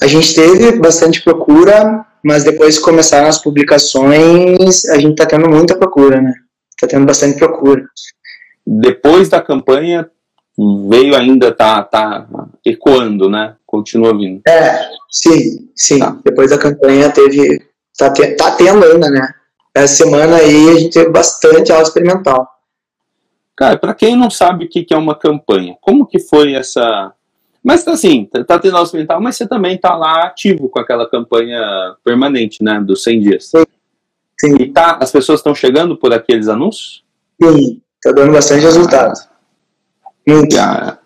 [0.00, 5.48] A gente teve bastante procura, mas depois que começaram as publicações, a gente está tendo
[5.48, 6.34] muita procura, né?
[6.70, 7.84] Está tendo bastante procura.
[8.66, 10.10] Depois da campanha,
[10.88, 12.26] veio ainda, tá, tá
[12.64, 13.54] ecoando, né?
[13.66, 14.40] Continua vindo.
[14.46, 15.98] É, sim, sim.
[15.98, 16.16] Tá.
[16.24, 17.62] Depois da campanha teve,
[17.96, 19.28] tá, te, tá tendo ainda, né?
[19.74, 22.48] Essa semana aí a gente teve bastante aula experimental.
[23.56, 27.12] Cara, para quem não sabe o que, que é uma campanha, como que foi essa
[27.66, 31.60] mas assim, tá tendo aulas mental, mas você também tá lá ativo com aquela campanha
[32.04, 32.80] permanente, né?
[32.80, 33.46] Dos 100 dias.
[33.48, 33.64] Sim.
[34.38, 34.56] Sim.
[34.60, 37.02] E tá, as pessoas estão chegando por aqueles anúncios?
[37.42, 39.14] Sim, tá dando bastante resultado.
[40.24, 40.56] Muito.
[40.56, 40.98] Ah,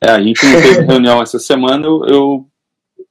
[0.00, 2.46] é, a gente não teve reunião essa semana, eu, eu,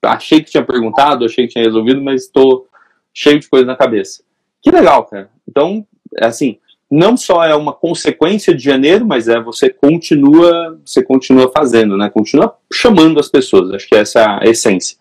[0.03, 2.67] achei que tinha perguntado, achei que tinha resolvido, mas estou
[3.13, 4.23] cheio de coisa na cabeça.
[4.62, 5.29] Que legal, cara.
[5.45, 5.86] Então,
[6.17, 6.58] é assim,
[6.91, 12.10] não só é uma consequência de janeiro, mas é você continua, você continua fazendo, né?
[12.10, 13.71] Continua chamando as pessoas.
[13.71, 14.97] Acho que essa é a essência.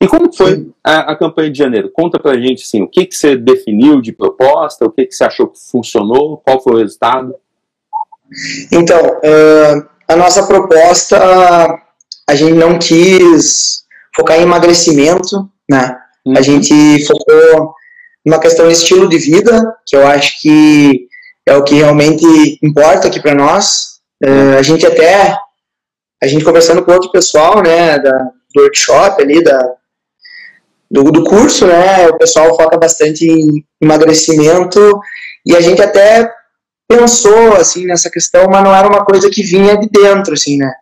[0.00, 1.90] E como foi a, a, campanha de janeiro?
[1.90, 5.24] Conta pra gente assim, o que, que você definiu de proposta, o que, que você
[5.24, 7.34] achou que funcionou, qual foi o resultado?
[8.70, 11.18] Então, uh, a nossa proposta,
[12.28, 15.96] a gente não quis focar em emagrecimento, né?
[16.24, 16.36] Uhum.
[16.36, 17.74] A gente focou
[18.24, 21.06] numa questão de estilo de vida, que eu acho que
[21.46, 24.00] é o que realmente importa aqui para nós.
[24.22, 25.38] Uh, a gente até,
[26.22, 29.58] a gente conversando com outro pessoal, né, da, do workshop ali, da,
[30.90, 35.00] do, do curso, né, o pessoal foca bastante em emagrecimento
[35.44, 36.28] e a gente até
[36.88, 40.72] pensou, assim, nessa questão, mas não era uma coisa que vinha de dentro, assim, né.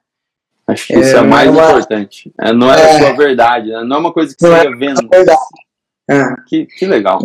[0.67, 2.33] Acho que isso é, é mais uma, importante.
[2.41, 3.85] É, não é, é, a sua verdade, né?
[3.85, 5.01] não é uma coisa que você ia vendo.
[6.11, 6.23] É.
[6.47, 7.19] Que, que legal.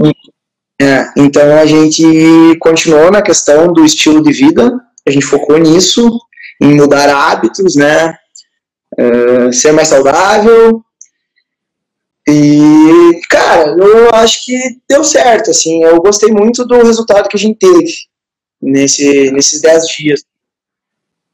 [0.81, 6.09] É, então a gente continuou na questão do estilo de vida, a gente focou nisso,
[6.61, 8.15] em mudar hábitos, né?
[8.97, 10.81] Uh, ser mais saudável.
[12.27, 17.39] E, cara, eu acho que deu certo, assim, eu gostei muito do resultado que a
[17.39, 17.91] gente teve
[18.61, 20.23] nesse, nesses 10 dias.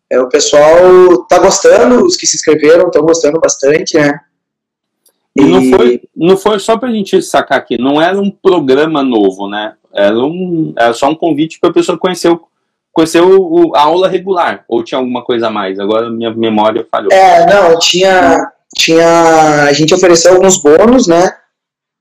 [0.09, 4.19] É, o pessoal tá gostando, os que se inscreveram estão gostando bastante, né?
[5.35, 9.03] E não foi, não foi só para a gente sacar aqui, não era um programa
[9.03, 9.73] novo, né?
[9.93, 12.41] Era, um, era só um convite para a pessoa conhecer, o,
[12.93, 15.77] conhecer o, a aula regular, ou tinha alguma coisa a mais?
[15.77, 17.11] Agora minha memória falhou.
[17.11, 19.63] É, não, tinha, tinha.
[19.63, 21.33] A gente ofereceu alguns bônus, né?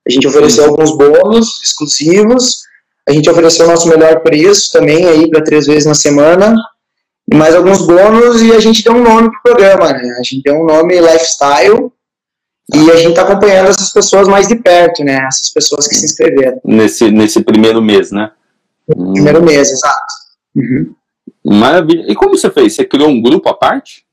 [0.06, 0.70] A gente ofereceu Sim.
[0.70, 2.62] alguns bônus exclusivos.
[3.08, 6.54] A gente ofereceu o nosso melhor preço também aí para três vezes na semana.
[7.32, 10.16] Mais alguns bônus e a gente deu um nome pro programa, né?
[10.18, 11.90] A gente deu um nome Lifestyle
[12.72, 15.18] e a gente está acompanhando essas pessoas mais de perto, né?
[15.26, 16.60] Essas pessoas que se inscreveram.
[16.64, 18.30] Nesse, nesse primeiro mês, né?
[18.86, 19.44] primeiro hum.
[19.44, 20.14] mês, exato.
[20.56, 20.94] Uhum.
[21.44, 22.10] Maravilha.
[22.10, 22.74] E como você fez?
[22.74, 24.04] Você criou um grupo à parte?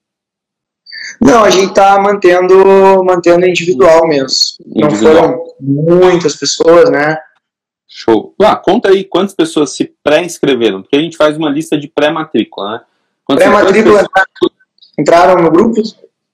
[1.20, 4.38] Não, a gente está mantendo, mantendo individual mesmo.
[4.76, 5.56] Individual.
[5.60, 7.18] Não foram muitas pessoas, né?
[7.88, 8.34] Show.
[8.42, 12.72] Ah, conta aí quantas pessoas se pré-inscreveram, porque a gente faz uma lista de pré-matrícula,
[12.72, 12.82] né?
[13.28, 14.06] Pré-matrícula
[14.98, 15.82] entraram no grupo?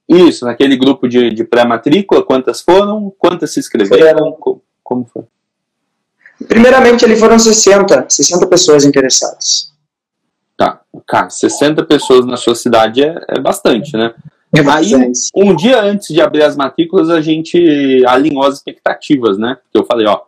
[0.08, 3.13] Isso, naquele grupo de, de pré-matrícula, quantas foram?
[3.17, 4.32] Quantas se inscreveram?
[4.34, 5.24] Como, como foi?
[6.48, 9.74] Primeiramente, ali foram 60, 60 pessoas interessadas.
[10.56, 14.13] Tá, cara, 60 pessoas na sua cidade é, é bastante, né?
[14.56, 14.93] É Aí,
[15.36, 19.58] um dia antes de abrir as matrículas, a gente alinhou as expectativas, né?
[19.62, 20.22] Porque eu falei, ó,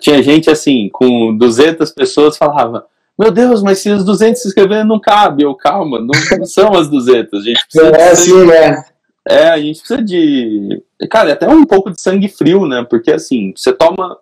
[0.00, 2.86] tinha gente assim, com 200 pessoas, falava,
[3.18, 5.44] meu Deus, mas se os 200 se inscreverem não cabe.
[5.44, 7.40] Eu, calma, não, não são as 200.
[7.40, 8.84] A gente precisa é assim, né?
[9.26, 10.82] É, a gente precisa de.
[11.10, 12.84] Cara, até um pouco de sangue frio, né?
[12.88, 14.18] Porque assim, você toma.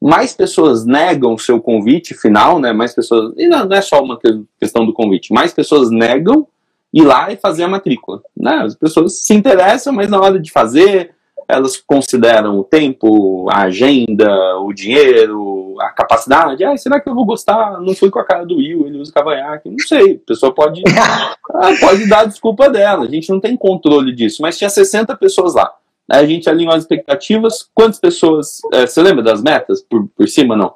[0.00, 2.72] Mais pessoas negam o seu convite final, né?
[2.72, 3.32] Mais pessoas.
[3.36, 4.18] E não, não é só uma
[4.60, 5.32] questão do convite.
[5.32, 6.46] Mais pessoas negam
[6.92, 8.22] ir lá e fazer a matrícula.
[8.36, 8.52] Né?
[8.64, 11.10] As pessoas se interessam, mas na hora de fazer,
[11.48, 15.42] elas consideram o tempo, a agenda, o dinheiro,
[15.80, 16.64] a capacidade.
[16.64, 17.80] Ah, será que eu vou gostar?
[17.80, 19.70] Não fui com a cara do Will, ele usa cavanhaque.
[19.70, 20.82] Não sei, a pessoa pode.
[20.88, 25.54] ah, pode dar desculpa dela, a gente não tem controle disso, mas tinha 60 pessoas
[25.54, 25.72] lá.
[26.10, 27.68] Aí a gente alinhou as expectativas.
[27.74, 28.60] Quantas pessoas.
[28.72, 30.74] É, você lembra das metas por, por cima, não?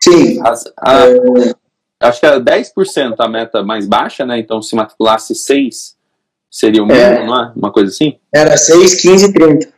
[0.00, 0.40] Sim.
[0.44, 1.54] As, a, é...
[2.00, 4.38] Acho que era 10% a meta mais baixa, né?
[4.38, 5.96] Então, se matriculasse 6,
[6.50, 7.26] seria o mínimo, é.
[7.26, 7.52] não é?
[7.56, 8.18] Uma coisa assim?
[8.32, 9.75] Era 6, 15 e 30.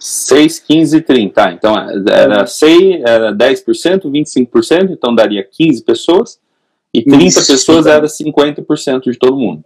[0.00, 1.34] 6, 15 e 30.
[1.34, 1.74] Tá, então
[2.08, 6.40] era, 6, era 10%, 25%, então daria 15 pessoas.
[6.92, 7.46] E 30 Isso.
[7.46, 9.62] pessoas era 50% de todo mundo.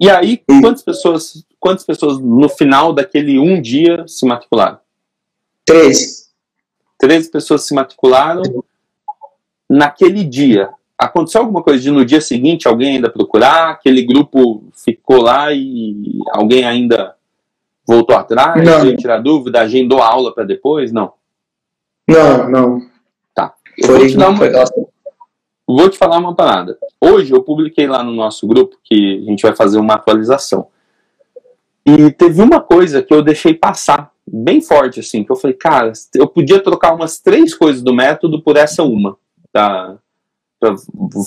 [0.00, 4.78] E aí, quantas pessoas, quantas pessoas no final daquele um dia se matricularam?
[5.66, 6.24] 13.
[6.98, 8.64] 13 pessoas se matricularam
[9.68, 10.70] naquele dia.
[10.96, 13.70] Aconteceu alguma coisa de no dia seguinte alguém ainda procurar?
[13.70, 17.13] Aquele grupo ficou lá e alguém ainda
[17.86, 18.64] voltou atrás?
[18.64, 18.96] Não.
[18.96, 19.60] tirar dúvida?
[19.60, 20.92] Agendou a aula para depois?
[20.92, 21.12] Não.
[22.08, 22.80] Não, não.
[23.34, 23.54] Tá.
[23.78, 24.46] Eu Foi vou te dar uma.
[25.66, 26.78] Vou te falar uma parada.
[27.00, 30.68] Hoje eu publiquei lá no nosso grupo que a gente vai fazer uma atualização.
[31.86, 35.92] E teve uma coisa que eu deixei passar bem forte, assim, que eu falei, cara,
[36.14, 39.16] eu podia trocar umas três coisas do método por essa uma,
[39.52, 39.96] tá?
[40.58, 40.74] Pra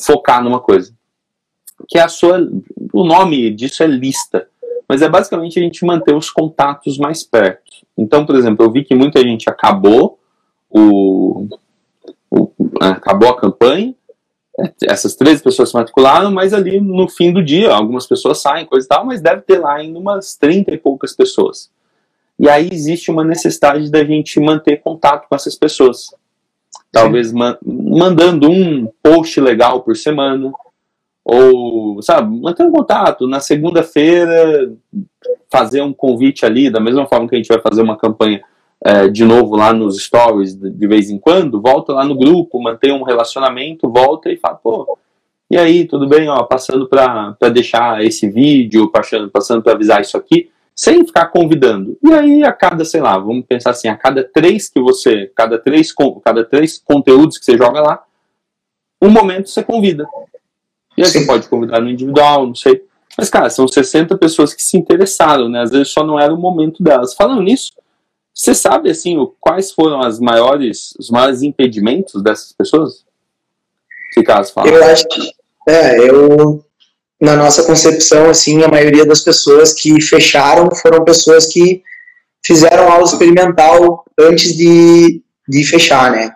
[0.04, 0.93] focar numa coisa.
[1.88, 2.39] Que é a sua.
[2.91, 4.50] O nome disso é lista.
[4.88, 7.63] Mas é basicamente a gente manter os contatos mais perto.
[7.97, 10.19] Então, por exemplo, eu vi que muita gente acabou
[10.69, 11.47] o,
[12.30, 13.93] o acabou a campanha
[14.84, 18.86] essas três pessoas se matricularam, mas ali no fim do dia, algumas pessoas saem, coisa
[18.86, 21.69] e tal, mas deve ter lá ainda umas 30 e poucas pessoas.
[22.39, 26.08] E aí existe uma necessidade da gente manter contato com essas pessoas.
[26.91, 30.52] Talvez ma mandando um post legal por semana,
[31.29, 33.27] ou, sabe, mantendo contato.
[33.27, 34.73] Na segunda-feira,
[35.51, 38.41] fazer um convite ali, da mesma forma que a gente vai fazer uma campanha
[38.83, 42.93] é, de novo lá nos stories de vez em quando, volta lá no grupo, mantém
[42.93, 44.97] um relacionamento, volta e fala, pô,
[45.51, 46.29] e aí, tudo bem?
[46.29, 51.97] Ó, passando para deixar esse vídeo, passando, passando para avisar isso aqui, sem ficar convidando.
[52.03, 55.57] E aí, a cada, sei lá, vamos pensar assim, a cada três que você, cada
[55.57, 58.03] três, cada três conteúdos que você joga lá,
[59.01, 60.07] um momento você convida.
[60.97, 62.81] E aí você pode convidar no individual, não sei.
[63.17, 65.62] Mas, cara, são 60 pessoas que se interessaram, né?
[65.62, 67.13] Às vezes só não era o momento delas.
[67.13, 67.71] Falando nisso,
[68.33, 73.03] você sabe, assim, quais foram as maiores, os maiores impedimentos dessas pessoas?
[74.13, 74.69] Que caso fala.
[74.69, 75.31] Eu acho que,
[75.67, 76.63] é, eu,
[77.19, 81.81] na nossa concepção, assim, a maioria das pessoas que fecharam foram pessoas que
[82.45, 86.36] fizeram aula experimental antes de, de fechar, né?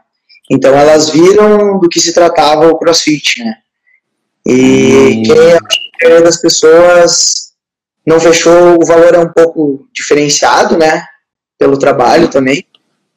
[0.50, 3.56] Então elas viram do que se tratava o CrossFit, né?
[4.46, 5.24] E hum.
[6.00, 7.54] quem é das pessoas
[8.06, 11.04] não fechou, o valor é um pouco diferenciado, né?
[11.62, 12.66] pelo trabalho também.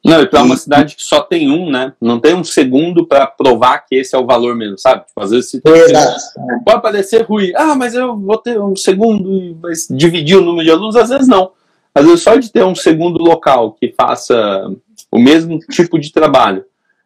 [0.05, 1.93] Não, e é uma cidade que só tem um, né?
[1.99, 5.03] Não tem um segundo para provar que esse é o valor mesmo, sabe?
[5.03, 6.19] Tipo, às vezes se tem Exato.
[6.37, 7.51] Um, pode parecer ruim.
[7.55, 10.95] Ah, mas eu vou ter um segundo e vai dividir o número de alunos.
[10.95, 11.53] Às vezes não.
[11.95, 14.69] Às vezes só de ter um segundo local que faça
[15.11, 16.63] o mesmo tipo de trabalho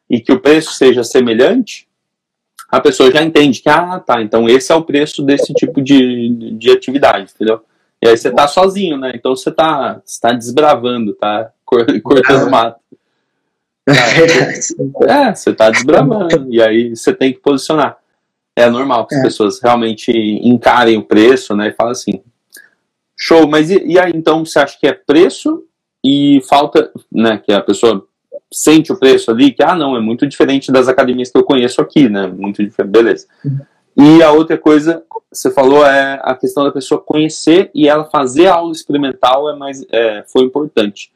[0.09, 1.87] e que o preço seja semelhante,
[2.71, 6.53] a pessoa já entende que, ah, tá, então esse é o preço desse tipo de,
[6.53, 7.61] de atividade, entendeu?
[8.01, 9.11] E aí você tá sozinho, né?
[9.13, 11.51] Então você tá, você tá desbravando, tá
[12.03, 12.49] cortando ah.
[12.49, 12.79] mato.
[15.07, 16.47] É, você tá desbravando.
[16.49, 17.97] E aí você tem que posicionar.
[18.55, 19.23] É normal que as é.
[19.23, 21.69] pessoas realmente encarem o preço, né?
[21.69, 22.21] E falem assim,
[23.17, 25.63] show, mas e, e aí então você acha que é preço
[26.03, 27.37] e falta, né?
[27.37, 28.07] Que a pessoa
[28.51, 31.81] sente o preço ali, que ah, não, é muito diferente das academias que eu conheço
[31.81, 32.27] aqui, né?
[32.27, 33.27] Muito diferente, beleza.
[33.45, 33.59] Uhum.
[33.97, 38.47] E a outra coisa, você falou, é a questão da pessoa conhecer e ela fazer
[38.47, 41.11] a aula experimental é mais, é, foi importante.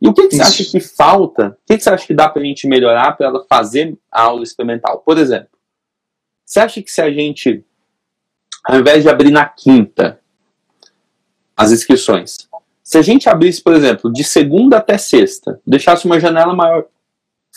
[0.00, 1.48] E o que, que você acha que falta?
[1.48, 4.22] O que, que você acha que dá para a gente melhorar para ela fazer a
[4.22, 4.98] aula experimental?
[4.98, 5.48] Por exemplo,
[6.44, 7.64] você acha que se a gente,
[8.64, 10.18] ao invés de abrir na quinta
[11.56, 12.48] as inscrições,
[12.84, 16.84] se a gente abrisse, por exemplo, de segunda até sexta, deixasse uma janela maior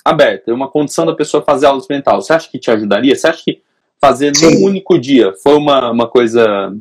[0.04, 3.14] aberta, uma condição da pessoa fazer aula experimental, você acha que te ajudaria?
[3.14, 3.62] Você acha que
[4.00, 5.34] fazer num único dia?
[5.44, 6.74] Foi uma, uma coisa.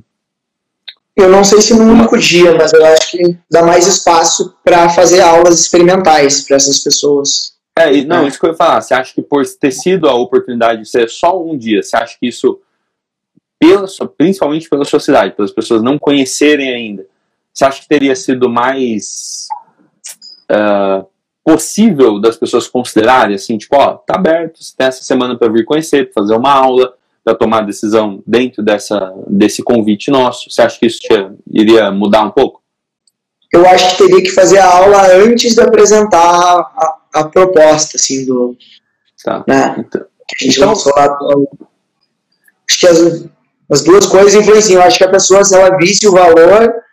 [1.16, 4.88] Eu não sei se num único dia, mas eu acho que dá mais espaço para
[4.90, 7.56] fazer aulas experimentais para essas pessoas.
[7.76, 8.28] É, não, é.
[8.28, 8.80] isso que eu ia falar.
[8.80, 12.16] Você acha que por ter sido a oportunidade de ser só um dia, você acha
[12.16, 12.60] que isso,
[13.58, 17.04] pela, principalmente pela sociedade, pelas pessoas não conhecerem ainda,
[17.56, 19.48] você acha que teria sido mais
[20.52, 21.06] uh,
[21.42, 25.64] possível das pessoas considerarem assim, tipo, ó, tá aberto, você tem essa semana para vir
[25.64, 26.92] conhecer, fazer uma aula,
[27.24, 30.50] para tomar decisão dentro dessa, desse convite nosso?
[30.50, 30.98] Você acha que isso
[31.50, 32.60] iria mudar um pouco?
[33.50, 38.26] Eu acho que teria que fazer a aula antes de apresentar a, a proposta, assim,
[38.26, 38.54] do...
[39.24, 39.42] Tá.
[39.48, 39.76] Né?
[39.78, 41.18] Então, a gente então, lançou lá...
[42.68, 43.26] Acho que as,
[43.70, 44.80] As duas coisas influenciam.
[44.80, 46.85] Eu acho que a pessoa, se ela visse o valor,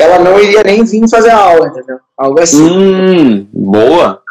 [0.00, 1.98] ela não iria nem vir fazer a aula, entendeu?
[2.16, 2.70] Algo assim.
[2.70, 4.22] Hum, boa.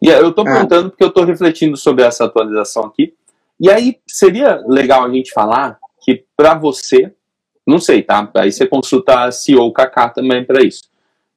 [0.00, 0.52] E eu estou ah.
[0.52, 3.14] perguntando porque eu estou refletindo sobre essa atualização aqui.
[3.60, 7.12] E aí seria legal a gente falar que para você,
[7.66, 8.30] não sei, tá?
[8.36, 10.84] Aí você consulta a CEO Kaká também para isso.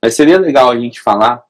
[0.02, 1.44] Mas seria legal a gente falar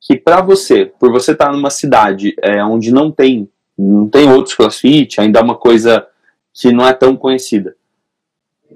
[0.00, 4.30] que para você, por você estar tá numa cidade é, onde não tem, não tem
[4.30, 6.06] outros CrossFit, ainda é uma coisa
[6.52, 7.76] que não é tão conhecida.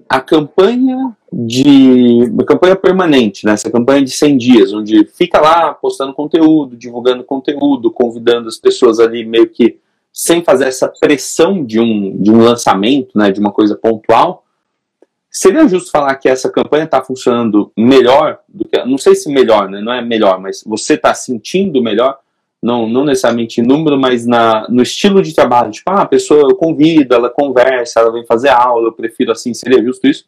[0.08, 3.52] A campanha de uma campanha permanente, né?
[3.52, 8.98] essa campanha de 100 dias, onde fica lá postando conteúdo, divulgando conteúdo, convidando as pessoas
[8.98, 9.78] ali meio que
[10.12, 14.44] sem fazer essa pressão de um, de um lançamento, né, de uma coisa pontual,
[15.30, 19.68] seria justo falar que essa campanha está funcionando melhor do que, não sei se melhor,
[19.68, 22.18] né, não é melhor, mas você está sentindo melhor,
[22.60, 26.40] não, não necessariamente em número, mas na, no estilo de trabalho, tipo, ah, a pessoa
[26.40, 30.26] eu convido, ela conversa, ela vem fazer aula, eu prefiro assim, seria justo isso?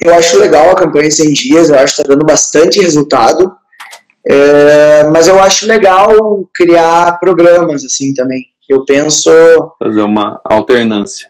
[0.00, 3.52] Eu acho legal a campanha 100 dias, eu acho que está dando bastante resultado.
[4.26, 6.14] É, mas eu acho legal
[6.54, 8.44] criar programas assim também.
[8.68, 9.30] Eu penso.
[9.78, 11.28] Fazer uma alternância.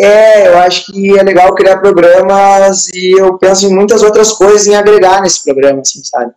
[0.00, 4.66] É, eu acho que é legal criar programas e eu penso em muitas outras coisas
[4.66, 6.32] em agregar nesse programa, assim, sabe?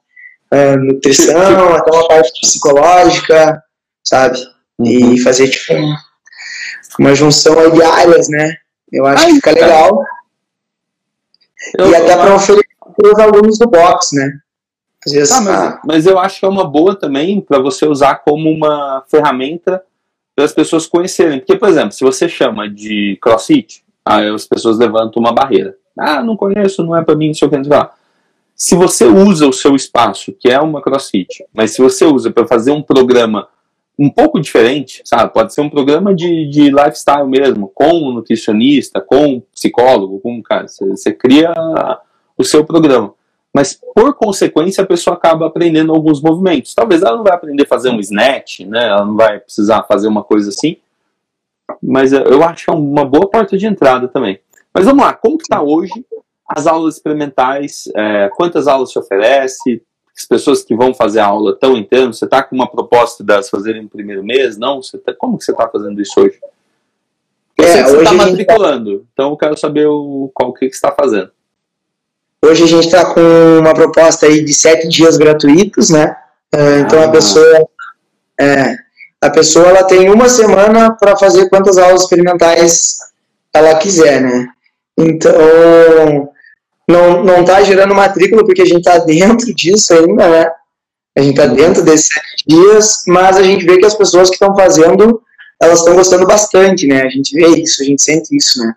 [0.52, 3.62] É, nutrição, até uma parte psicológica,
[4.04, 4.40] sabe?
[4.80, 5.18] E uhum.
[5.20, 5.74] fazer tipo
[7.00, 8.54] uma, junção aí de áreas, né?
[8.92, 10.04] Eu acho Ai, que fica legal.
[11.78, 14.32] Eu, e até para oferecer para os alunos do box, né?
[15.08, 18.50] Vezes, tá, mas, mas, eu acho que é uma boa também para você usar como
[18.52, 19.84] uma ferramenta
[20.36, 21.40] para as pessoas conhecerem.
[21.40, 25.76] Porque, por exemplo, se você chama de crossfit, aí as pessoas levantam uma barreira.
[25.98, 27.92] Ah, não conheço, não é para mim, não sei o que, não sei o que
[28.56, 32.46] Se você usa o seu espaço, que é uma crossfit, mas se você usa para
[32.46, 33.48] fazer um programa
[34.02, 35.34] um pouco diferente, sabe?
[35.34, 40.42] Pode ser um programa de, de lifestyle mesmo, com um nutricionista, com um psicólogo, com
[40.42, 41.54] cara, você, você cria
[42.38, 43.14] o seu programa
[43.54, 46.74] mas por consequência a pessoa acaba aprendendo alguns movimentos.
[46.74, 48.88] Talvez ela não vai aprender a fazer um snatch, né?
[48.88, 50.78] Ela não vai precisar fazer uma coisa assim,
[51.82, 54.40] mas eu acho que é uma boa porta de entrada também.
[54.74, 56.06] Mas vamos lá, como está hoje
[56.48, 57.90] as aulas experimentais?
[57.96, 59.84] É, quantas aulas se oferece?
[60.18, 62.14] As pessoas que vão fazer a aula estão entrando?
[62.14, 64.58] Você está com uma proposta de fazerem no primeiro mês?
[64.58, 64.82] Não?
[64.82, 66.40] Você tá, como que você está fazendo isso hoje?
[67.58, 69.06] Eu é, sei que você está matriculando, tá...
[69.14, 71.32] então eu quero saber o, qual que, que você está fazendo.
[72.44, 76.16] Hoje a gente está com uma proposta aí de sete dias gratuitos, né?
[76.52, 77.06] É, então ah.
[77.06, 77.70] a pessoa,
[78.40, 78.76] é,
[79.22, 82.98] a pessoa ela tem uma semana para fazer quantas aulas experimentais
[83.54, 84.48] ela quiser, né?
[84.98, 86.31] Então
[86.92, 90.52] não não está gerando matrícula porque a gente está dentro disso ainda, né?
[91.18, 94.36] A gente está dentro desses sete dias, mas a gente vê que as pessoas que
[94.36, 95.22] estão fazendo
[95.62, 97.04] elas estão gostando bastante, né?
[97.04, 98.74] A gente vê isso, a gente sente isso, né?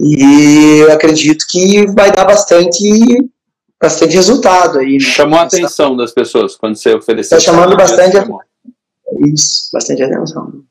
[0.00, 3.30] E eu acredito que vai dar bastante,
[3.80, 4.94] bastante resultado aí.
[4.94, 5.00] Né?
[5.00, 7.38] Chamou a atenção das pessoas quando você ofereceu.
[7.38, 8.38] Está chamando bastante atenção.
[9.26, 10.62] Isso, bastante atenção.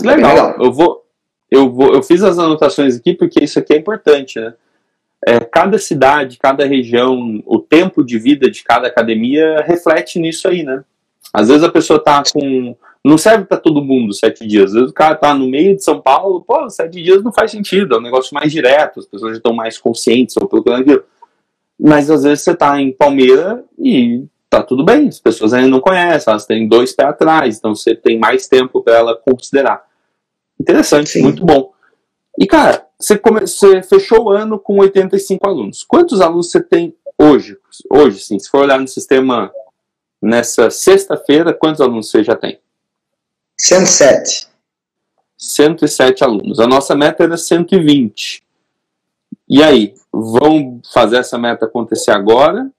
[0.00, 0.30] Legal.
[0.30, 0.56] legal.
[0.60, 1.04] Eu vou,
[1.50, 4.54] eu vou, eu fiz as anotações aqui porque isso aqui é importante, né?
[5.24, 10.62] É, cada cidade, cada região, o tempo de vida de cada academia reflete nisso aí,
[10.62, 10.84] né?
[11.32, 14.70] Às vezes a pessoa tá com não serve para todo mundo sete dias.
[14.70, 17.52] Às vezes o cara tá no meio de São Paulo, pô, sete dias não faz
[17.52, 21.04] sentido, é um negócio mais direto, as pessoas já estão mais conscientes ou procurando aquilo.
[21.78, 25.80] Mas às vezes você tá em Palmeira e tá tudo bem, as pessoas ainda não
[25.80, 29.84] conhecem, elas têm dois pés atrás, então você tem mais tempo para ela considerar.
[30.58, 31.22] Interessante, Sim.
[31.22, 31.72] muito bom.
[32.38, 33.40] E cara, você, come...
[33.40, 35.82] você fechou o ano com 85 alunos.
[35.82, 37.56] Quantos alunos você tem hoje?
[37.90, 39.52] Hoje, sim, se for olhar no sistema
[40.20, 42.58] nessa sexta-feira, quantos alunos você já tem?
[43.58, 44.48] 107.
[45.38, 46.60] 107 alunos.
[46.60, 48.42] A nossa meta era 120.
[49.48, 52.70] E aí, vão fazer essa meta acontecer agora?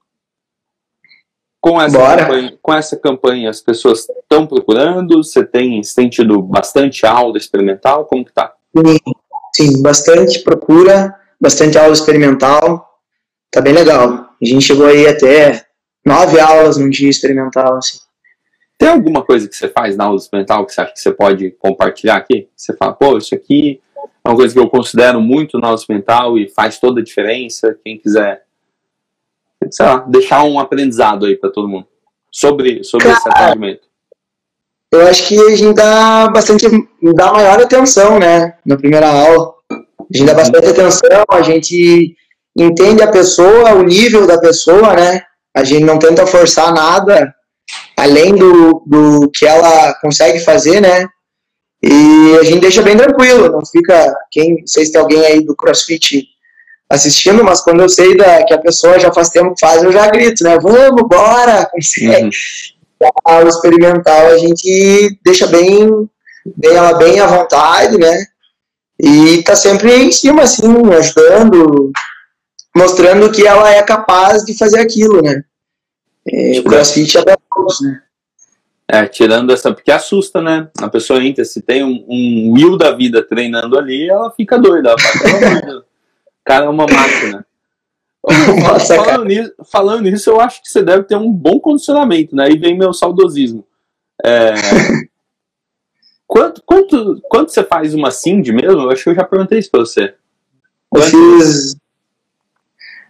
[1.60, 5.24] Com essa, campanha, com essa campanha, as pessoas estão procurando?
[5.24, 8.05] Você tem, você tem tido bastante aula experimental?
[8.05, 8.53] Como que tá?
[8.76, 8.97] Sim,
[9.58, 12.88] sim, bastante procura, bastante aula experimental.
[13.51, 14.30] Tá bem legal.
[14.39, 15.66] A gente chegou aí até
[16.05, 17.97] nove aulas num dia experimental, assim.
[18.78, 21.49] Tem alguma coisa que você faz na aula experimental que você acha que você pode
[21.51, 22.47] compartilhar aqui?
[22.55, 23.82] Você fala, pô, isso aqui
[24.24, 27.76] é uma coisa que eu considero muito na aula experimental e faz toda a diferença.
[27.84, 28.43] Quem quiser,
[29.72, 31.88] sei lá, deixar um aprendizado aí para todo mundo
[32.32, 33.87] sobre, sobre Cara, esse atendimento.
[34.92, 36.66] Eu acho que a gente dá bastante,
[37.16, 39.54] dá maior atenção, né, na primeira aula.
[39.72, 42.16] A gente dá bastante atenção, a gente
[42.58, 45.22] entende a pessoa, o nível da pessoa, né?
[45.56, 47.34] A gente não tenta forçar nada,
[47.98, 51.06] além do, do que ela consegue fazer, né?
[51.84, 54.16] E a gente deixa bem tranquilo, não fica.
[54.32, 56.26] Quem, não sei se tem alguém aí do CrossFit
[56.90, 59.92] assistindo, mas quando eu sei da, que a pessoa já faz tempo que faz, eu
[59.92, 60.58] já grito, né?
[60.58, 61.70] Vamos, bora!
[62.02, 62.30] Uhum.
[63.00, 66.10] O experimental a gente deixa bem,
[66.56, 68.26] bem ela bem à vontade, né?
[69.00, 71.91] E tá sempre em cima, assim, ajudando,
[72.76, 75.43] mostrando que ela é capaz de fazer aquilo, né?
[76.28, 78.02] É, o crossfit é pra todos, né?
[78.89, 80.70] É, tirando essa, porque assusta, né?
[80.80, 84.89] A pessoa entra, se tem um, um Will da vida treinando ali, ela fica doida.
[84.89, 85.86] Ela fala,
[86.43, 87.45] cara é uma máquina.
[88.61, 89.25] Nossa, falando.
[89.25, 92.45] Nisso, falando nisso, eu acho que você deve ter um bom condicionamento, né?
[92.45, 93.65] Aí vem meu saudosismo.
[94.25, 94.53] É,
[96.28, 98.82] quanto, quanto, quanto você faz uma Cindy mesmo?
[98.82, 100.13] Eu acho que eu já perguntei isso pra você.
[100.93, 101.75] Eu fiz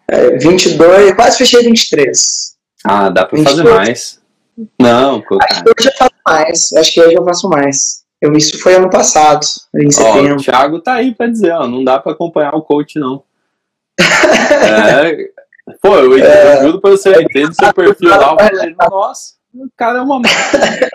[0.10, 2.56] é, 22, quase fechei 23.
[2.84, 3.58] Ah, dá pra 22.
[3.58, 4.22] fazer mais.
[4.80, 6.74] Não, Acho que eu faço mais.
[6.74, 8.04] Acho que hoje eu faço mais.
[8.20, 9.46] Eu, isso foi ano passado,
[9.76, 10.34] em setembro.
[10.34, 13.24] Ó, o Thiago tá aí pra dizer, ó, não dá pra acompanhar o coach, não.
[14.00, 15.30] É,
[15.82, 19.68] pô, eu, eu juro pra você, eu entendo seu perfil lá, eu falei, nossa, o
[19.76, 20.90] cara é uma máquina.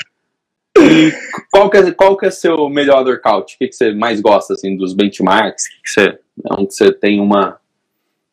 [0.78, 1.12] E
[1.50, 3.54] qual que, é, qual que é seu melhor workout?
[3.54, 5.68] O que, que você mais gosta, assim, dos benchmarks?
[5.68, 6.18] Que você,
[6.50, 7.58] onde você tem uma...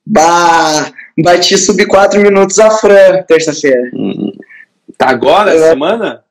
[0.06, 0.92] Bah,
[1.22, 3.92] bati sub 4 minutos a Fran, terça-feira.
[3.94, 4.32] Hum,
[4.98, 6.24] tá agora, é, semana?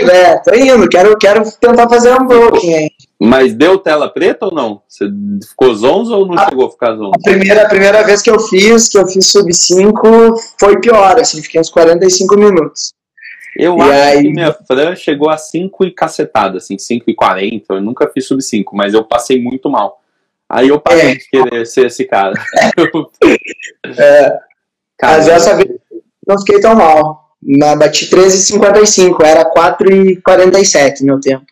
[0.00, 2.90] É, tô indo, quero, quero tentar fazer um broken aí.
[3.18, 4.82] Mas deu tela preta ou não?
[4.86, 5.06] Você
[5.48, 7.12] ficou zonzo ou não a, chegou a ficar zonzo?
[7.14, 11.18] A primeira, a primeira vez que eu fiz, que eu fiz sub 5, foi pior,
[11.18, 12.92] assim, fiquei uns 45 minutos.
[13.56, 14.22] Eu e acho aí...
[14.22, 17.74] que minha Fran chegou a 5 e cacetada, assim, 5 e 40.
[17.74, 19.98] Eu nunca fiz sub 5, mas eu passei muito mal.
[20.48, 21.14] Aí eu parei é.
[21.14, 22.34] de querer ser esse cara.
[23.96, 24.28] é.
[24.98, 25.70] cara mas dessa vez
[26.26, 27.24] não fiquei tão mal.
[27.78, 31.46] Bati 13,55, era 4,47 meu tempo.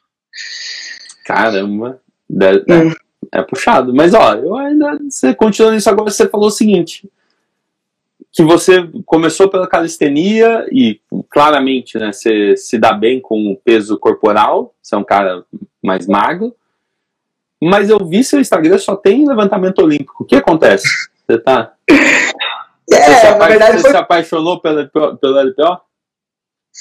[1.24, 2.00] Caramba,
[2.40, 2.92] é, hum.
[3.32, 3.94] é, puxado.
[3.94, 4.98] Mas ó, eu ainda.
[5.08, 7.08] Você continuando isso agora, você falou o seguinte:
[8.34, 11.00] que você começou pela calistenia e
[11.30, 15.44] claramente né, você se dá bem com o peso corporal, você é um cara
[15.82, 16.54] mais magro,
[17.62, 20.24] mas eu vi seu Instagram só tem levantamento olímpico.
[20.24, 20.86] O que acontece?
[21.26, 21.72] Você tá.
[22.90, 23.90] É, você, na verdade, você foi...
[23.92, 25.80] se apaixonou pelo, pelo LPO?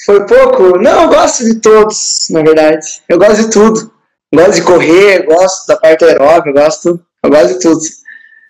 [0.04, 0.78] Foi pouco?
[0.78, 3.02] Não, eu gosto de todos, na verdade.
[3.08, 3.93] Eu gosto de tudo.
[4.32, 7.80] Gosto de correr, gosto da parte aeróbica, gosto, eu gosto de tudo.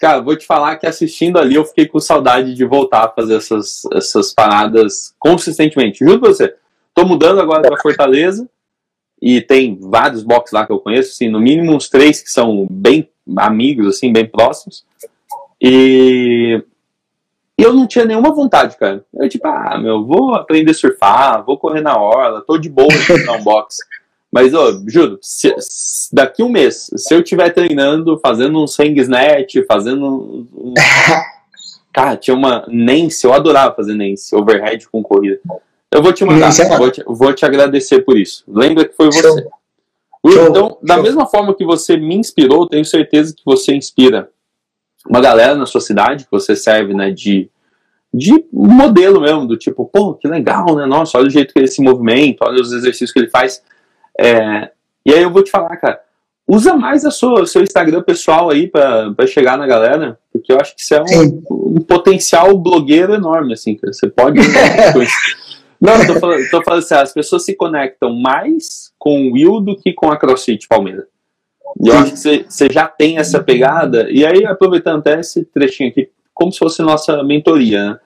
[0.01, 3.37] Cara, vou te falar que assistindo ali eu fiquei com saudade de voltar a fazer
[3.37, 6.05] essas, essas paradas consistentemente.
[6.05, 6.55] Juro pra você.
[6.93, 8.49] Tô mudando agora pra Fortaleza
[9.21, 12.67] e tem vários boxes lá que eu conheço, assim, no mínimo uns três que são
[12.71, 13.09] bem
[13.39, 14.85] amigos, assim, bem próximos.
[15.61, 16.63] E
[17.57, 19.05] eu não tinha nenhuma vontade, cara.
[19.15, 22.89] Eu, tipo, ah, meu, vou aprender a surfar, vou correr na orla, tô de boa
[22.93, 23.79] em um box.
[24.35, 29.01] Mas, ó, juro, se, se, daqui um mês, se eu estiver treinando, fazendo um swing
[29.01, 30.05] snatch, fazendo
[30.53, 30.75] um...
[31.95, 35.39] Cara, tinha uma Nance, eu adorava fazer Nance, overhead com corrida.
[35.89, 38.43] Eu vou te mandar, é vou te, vou te agradecer por isso.
[38.49, 39.47] Lembra que foi você.
[40.27, 44.29] Então, da mesma forma que você me inspirou, tenho certeza que você inspira
[45.09, 47.49] uma galera na sua cidade que você serve, né, de,
[48.13, 51.69] de modelo mesmo, do tipo, pô, que legal, né, nossa, olha o jeito que ele
[51.69, 53.63] se movimenta, olha os exercícios que ele faz.
[54.19, 54.71] É,
[55.05, 56.01] e aí eu vou te falar, cara,
[56.47, 60.59] usa mais a sua, o seu Instagram pessoal aí para chegar na galera, porque eu
[60.61, 63.93] acho que isso é um, um potencial blogueiro enorme, assim, cara.
[63.93, 64.39] Você pode.
[65.81, 69.61] Não, eu tô falando, tô falando assim, as pessoas se conectam mais com o Will
[69.61, 71.05] do que com a CrossFit Palmeiras.
[71.83, 74.09] E eu acho que você já tem essa pegada.
[74.11, 77.99] E aí, aproveitando até esse trechinho aqui, como se fosse nossa mentoria, né?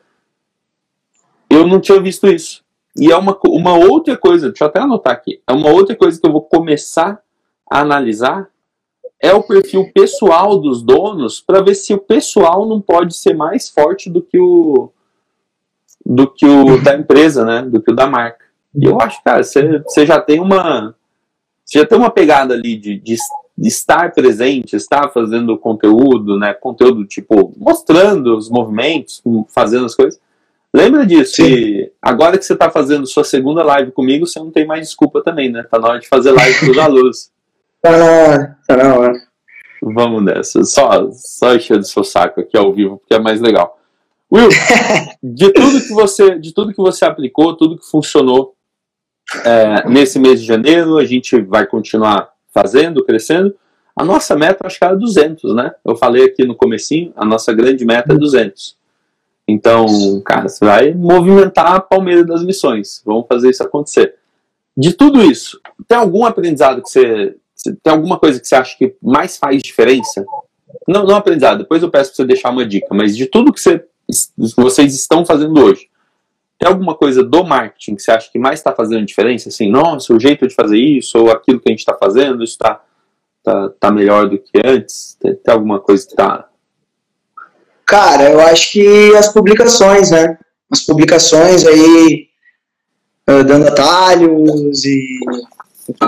[1.51, 2.65] Eu não tinha visto isso.
[2.99, 6.21] E é uma, uma outra coisa, deixa eu até anotar aqui, é uma outra coisa
[6.21, 7.23] que eu vou começar
[7.71, 8.51] a analisar
[9.21, 13.69] é o perfil pessoal dos donos para ver se o pessoal não pode ser mais
[13.69, 14.91] forte do que o
[16.07, 17.63] do que o da empresa, né?
[17.63, 18.45] Do que o da marca.
[18.75, 20.95] E eu acho, cara, você já tem uma
[21.65, 23.17] você já tem uma pegada ali de, de
[23.59, 26.55] estar presente, estar fazendo conteúdo, né?
[26.55, 30.21] Conteúdo tipo mostrando os movimentos, fazendo as coisas.
[30.75, 31.43] Lembra disso?
[31.43, 35.23] E agora que você está fazendo sua segunda live comigo, você não tem mais desculpa
[35.23, 35.63] também, né?
[35.63, 37.31] Tá na hora de fazer live com os alunos.
[37.81, 39.15] Tá na hora, tá na hora.
[39.83, 40.65] Vamos nessa.
[40.65, 43.79] Só, só encher do seu saco aqui ao vivo, porque é mais legal.
[44.31, 44.49] Will,
[45.23, 48.55] de tudo que você, de tudo que você aplicou, tudo que funcionou
[49.45, 53.55] é, nesse mês de janeiro, a gente vai continuar fazendo, crescendo.
[53.97, 55.73] A nossa meta, acho que era 200, né?
[55.85, 58.78] Eu falei aqui no comecinho, a nossa grande meta é 200.
[59.49, 59.87] Então,
[60.25, 63.03] cara, você vai movimentar a Palmeiras das Missões.
[63.05, 64.15] Vamos fazer isso acontecer.
[64.77, 67.35] De tudo isso, tem algum aprendizado que você,
[67.83, 70.25] tem alguma coisa que você acha que mais faz diferença?
[70.87, 73.61] Não, não aprendizado, depois eu peço para você deixar uma dica, mas de tudo que,
[73.61, 73.85] você,
[74.57, 75.89] vocês estão fazendo hoje,
[76.59, 79.49] tem alguma coisa do marketing que você acha que mais está fazendo diferença?
[79.49, 82.83] Assim, nossa, o jeito de fazer isso, ou aquilo que a gente está fazendo, está
[83.43, 85.17] tá, tá melhor do que antes?
[85.21, 86.48] Tem, tem alguma coisa que está.
[87.89, 90.37] Cara, eu acho que as publicações, né?
[90.71, 92.27] As publicações aí,
[93.31, 95.19] uh, dando atalhos e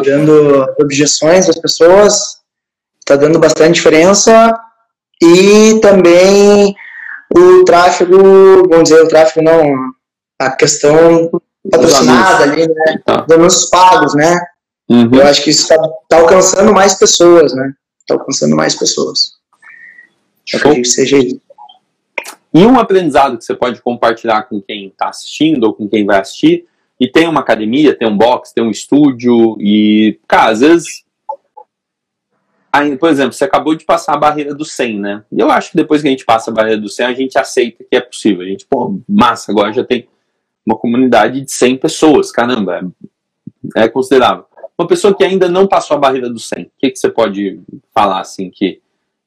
[0.05, 2.43] dando objeções das pessoas,
[2.99, 4.55] está dando bastante diferença.
[5.22, 6.76] E também
[7.35, 8.18] o tráfego,
[8.68, 9.72] vamos dizer, o tráfego não,
[10.39, 11.31] a questão
[11.70, 13.01] patrocinada ali, né?
[13.07, 13.24] Tá.
[13.33, 14.39] Anúncios pagos, né?
[14.87, 15.14] Uhum.
[15.14, 15.78] Eu acho que isso está
[16.11, 17.72] tá alcançando mais pessoas, né?
[18.01, 19.33] Está alcançando mais pessoas.
[20.53, 21.41] Eu acredito que seja isso.
[22.53, 26.20] E um aprendizado que você pode compartilhar com quem está assistindo ou com quem vai
[26.20, 26.66] assistir,
[26.98, 31.05] e tem uma academia, tem um box, tem um estúdio, e, cara, às vezes
[32.72, 35.24] Aí, por exemplo, você acabou de passar a barreira do 100, né?
[35.32, 37.36] E eu acho que depois que a gente passa a barreira do 100, a gente
[37.36, 38.42] aceita que é possível.
[38.42, 40.09] A gente, pô, massa, agora já tem
[40.64, 42.92] uma comunidade de 100 pessoas, caramba,
[43.76, 44.44] é, é considerável.
[44.78, 47.61] Uma pessoa que ainda não passou a barreira do 100, o que, que você pode
[47.92, 48.80] falar, assim, que,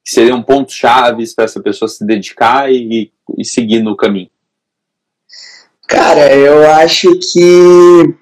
[0.03, 4.29] que seriam pontos chaves para essa pessoa se dedicar e, e seguir no caminho?
[5.87, 8.15] Cara, eu acho que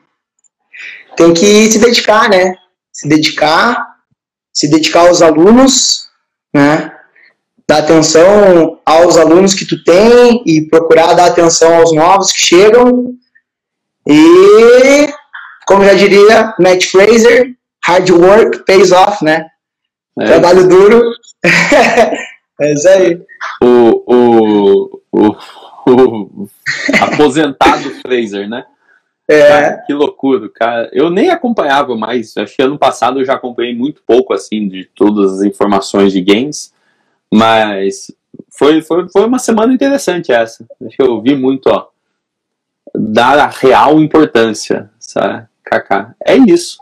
[1.15, 2.55] tem que se dedicar, né?
[2.91, 3.91] Se dedicar
[4.53, 6.09] se dedicar aos alunos,
[6.53, 6.91] né?
[7.67, 13.15] Dar atenção aos alunos que tu tem e procurar dar atenção aos novos que chegam.
[14.05, 15.07] E,
[15.65, 19.45] como já diria Matt Fraser, hard work pays off, né?
[20.19, 20.25] É.
[20.25, 21.11] Trabalho duro.
[22.59, 23.21] é isso aí.
[23.63, 25.35] O, o, o,
[25.87, 26.49] o
[27.01, 28.65] aposentado Fraser, né?
[29.27, 29.47] É.
[29.47, 30.89] Cara, que loucura, cara.
[30.91, 32.35] Eu nem acompanhava mais.
[32.35, 36.21] Acho que ano passado eu já acompanhei muito pouco, assim, de todas as informações de
[36.21, 36.73] games.
[37.33, 38.11] Mas
[38.49, 40.65] foi, foi, foi uma semana interessante essa.
[40.85, 41.87] Acho que eu vi muito, ó.
[42.93, 45.47] Dar a real importância, sabe?
[45.63, 46.13] Kaká.
[46.25, 46.77] É isso.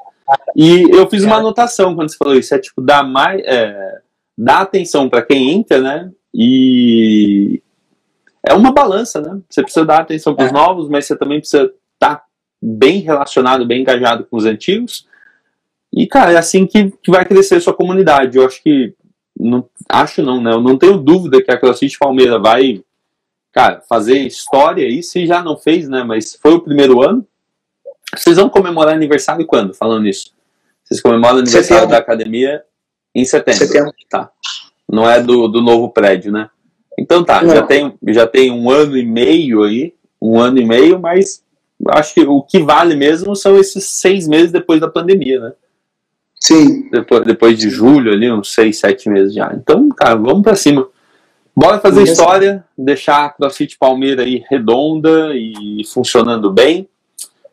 [0.55, 2.53] E eu fiz uma anotação quando você falou isso.
[2.53, 3.41] É tipo, dar mais.
[3.45, 4.01] É,
[4.37, 6.11] dar atenção para quem entra, né?
[6.33, 7.61] E.
[8.45, 9.39] É uma balança, né?
[9.49, 10.53] Você precisa dar atenção para os é.
[10.53, 11.63] novos, mas você também precisa
[11.93, 12.23] estar tá
[12.61, 15.07] bem relacionado, bem engajado com os antigos.
[15.91, 18.37] E, cara, é assim que, que vai crescer sua comunidade.
[18.37, 18.93] Eu acho que.
[19.37, 20.51] Não, acho não, né?
[20.51, 22.83] Eu não tenho dúvida que a CrossFit Palmeiras vai,
[23.51, 26.03] cara, fazer história aí, se já não fez, né?
[26.03, 27.25] Mas foi o primeiro ano.
[28.15, 30.33] Vocês vão comemorar aniversário quando, falando isso?
[30.83, 31.89] Vocês comemoram o aniversário setembro.
[31.89, 32.63] da academia
[33.13, 33.67] em setembro.
[33.67, 33.93] setembro.
[34.09, 34.31] Tá.
[34.91, 36.49] Não é do, do novo prédio, né?
[36.97, 40.99] Então tá, já tem, já tem um ano e meio aí, um ano e meio,
[40.99, 41.43] mas
[41.89, 45.53] acho que o que vale mesmo são esses seis meses depois da pandemia, né?
[46.39, 46.89] Sim.
[46.89, 49.53] Depois, depois de julho, ali, uns seis, sete meses já.
[49.53, 50.87] Então, cara, vamos pra cima.
[51.55, 52.13] Bora fazer Isso.
[52.13, 56.87] história, deixar a CrossFit Palmeira aí redonda e funcionando bem,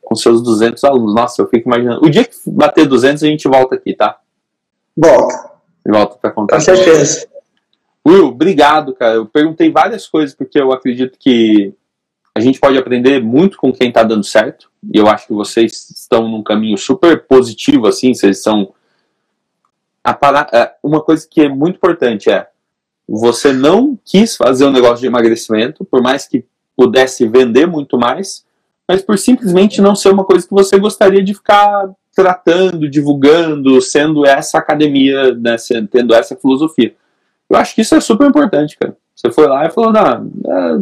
[0.07, 1.15] com seus 200 alunos.
[1.17, 2.07] Nossa, eu fico imaginando.
[2.07, 4.21] O dia que bater 200, a gente volta aqui, tá?
[4.97, 5.51] Volta.
[5.85, 6.55] Volta pra contar.
[6.55, 7.27] Com certeza.
[8.07, 9.17] Will, obrigado, cara.
[9.17, 11.75] Eu perguntei várias coisas, porque eu acredito que
[12.33, 14.71] a gente pode aprender muito com quem está dando certo.
[14.95, 18.15] E eu acho que vocês estão num caminho super positivo, assim.
[18.15, 18.73] Vocês são.
[20.21, 20.49] Para...
[20.53, 22.47] É, uma coisa que é muito importante é
[23.09, 26.45] você não quis fazer um negócio de emagrecimento, por mais que
[26.77, 28.46] pudesse vender muito mais,
[28.89, 34.25] mas por simplesmente não ser uma coisa que você gostaria de ficar tratando, divulgando, sendo
[34.25, 35.57] essa academia, né,
[35.91, 36.95] tendo essa filosofia.
[37.49, 38.97] Eu acho que isso é super importante, cara.
[39.15, 40.81] Você foi lá e falou, não, é,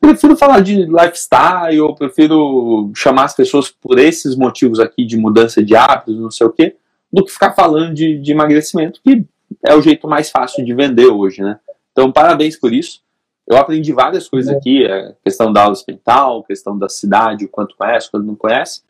[0.00, 5.62] prefiro falar de lifestyle, eu prefiro chamar as pessoas por esses motivos aqui de mudança
[5.62, 6.76] de hábitos, não sei o quê,
[7.12, 9.24] do que ficar falando de, de emagrecimento, que
[9.62, 11.58] é o jeito mais fácil de vender hoje, né?
[11.92, 13.01] Então, parabéns por isso.
[13.46, 17.76] Eu aprendi várias coisas aqui, a questão da aula experimental, questão da cidade, o quanto
[17.76, 18.82] conhece, o quanto não conhece.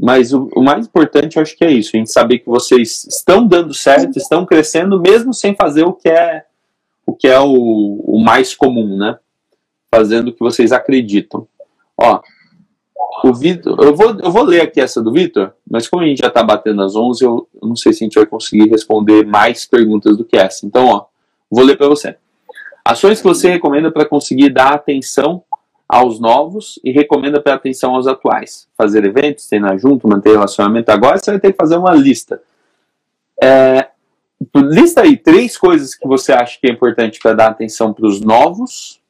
[0.00, 3.04] Mas o, o, mais importante, eu acho que é isso, a gente saber que vocês
[3.04, 6.44] estão dando certo, estão crescendo, mesmo sem fazer o que é
[7.06, 9.18] o, que é o, o mais comum, né?
[9.90, 11.46] fazendo o que vocês acreditam.
[11.96, 12.20] Ó,
[13.24, 16.18] o Vitor, eu vou, eu vou ler aqui essa do Vitor, mas como a gente
[16.18, 19.24] já está batendo às 11, eu, eu, não sei se a gente vai conseguir responder
[19.24, 20.66] mais perguntas do que essa.
[20.66, 21.06] Então, ó,
[21.50, 22.16] vou ler para você.
[22.86, 25.42] Ações que você recomenda para conseguir dar atenção
[25.88, 28.68] aos novos e recomenda para atenção aos atuais.
[28.78, 30.92] Fazer eventos, treinar junto, manter relacionamento.
[30.92, 32.40] Agora você vai ter que fazer uma lista.
[33.42, 33.88] É,
[34.54, 38.20] lista aí três coisas que você acha que é importante para dar atenção para os
[38.20, 39.00] novos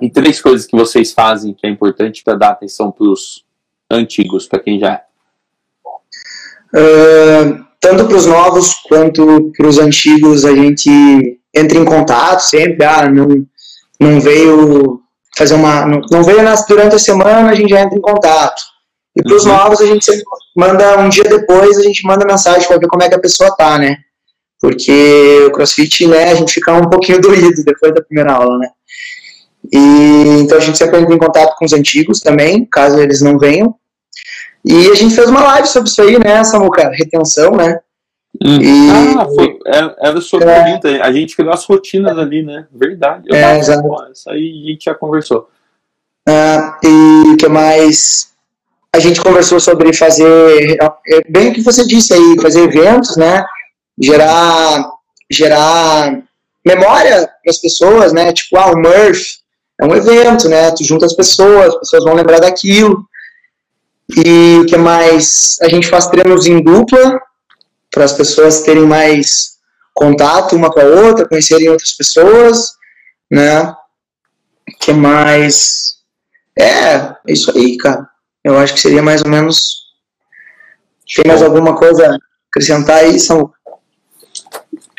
[0.00, 3.44] e três coisas que vocês fazem que é importante para dar atenção para os
[3.90, 5.04] antigos, para quem já é.
[6.74, 12.84] Uh, tanto para os novos quanto para os antigos, a gente entra em contato sempre.
[12.84, 13.46] Ah, não,
[13.98, 15.00] não veio
[15.36, 15.86] fazer uma.
[15.86, 18.60] Não, não veio nas, durante a semana, a gente já entra em contato.
[19.16, 19.52] E para os uhum.
[19.52, 20.22] novos, a gente sempre
[20.54, 23.56] manda um dia depois, a gente manda mensagem para ver como é que a pessoa
[23.56, 23.96] tá, né?
[24.60, 28.68] Porque o crossfit, né, a gente fica um pouquinho doído depois da primeira aula, né?
[29.72, 33.38] E então a gente sempre entra em contato com os antigos também, caso eles não
[33.38, 33.74] venham.
[34.64, 36.90] E a gente fez uma live sobre isso aí, né, Samuca?
[36.90, 37.80] Retenção, né?
[38.44, 38.58] Hum.
[38.60, 38.90] E...
[39.18, 41.00] Ah, foi, era, era sobre é.
[41.02, 42.66] a gente criou as rotinas ali, né?
[42.72, 43.24] Verdade.
[43.26, 43.88] Eu é, exato.
[44.12, 45.48] Isso aí a gente já conversou.
[46.28, 48.28] Ah, e o que mais?
[48.94, 53.44] A gente conversou sobre fazer, é, bem o que você disse aí, fazer eventos, né?
[54.00, 54.90] Gerar,
[55.30, 56.22] gerar
[56.64, 58.32] memória para as pessoas, né?
[58.32, 59.38] Tipo, ah, o Murph
[59.80, 60.70] é um evento, né?
[60.72, 63.06] Tu junta as pessoas, as pessoas vão lembrar daquilo.
[64.16, 65.58] E o que mais?
[65.62, 67.20] A gente faz treinos em dupla,
[67.90, 69.58] para as pessoas terem mais
[69.94, 72.72] contato uma com a outra, conhecerem outras pessoas,
[73.30, 73.70] né?
[73.70, 75.96] O que mais?
[76.58, 78.08] É, é isso aí, cara.
[78.44, 79.88] Eu acho que seria mais ou menos.
[81.14, 82.18] Tem mais alguma coisa a
[82.50, 83.52] acrescentar aí, São?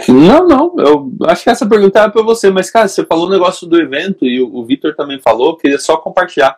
[0.07, 0.75] Não, não.
[0.77, 3.79] Eu acho que essa pergunta é para você, mas, cara, você falou o negócio do
[3.79, 6.57] evento e o, o Vitor também falou, queria só compartilhar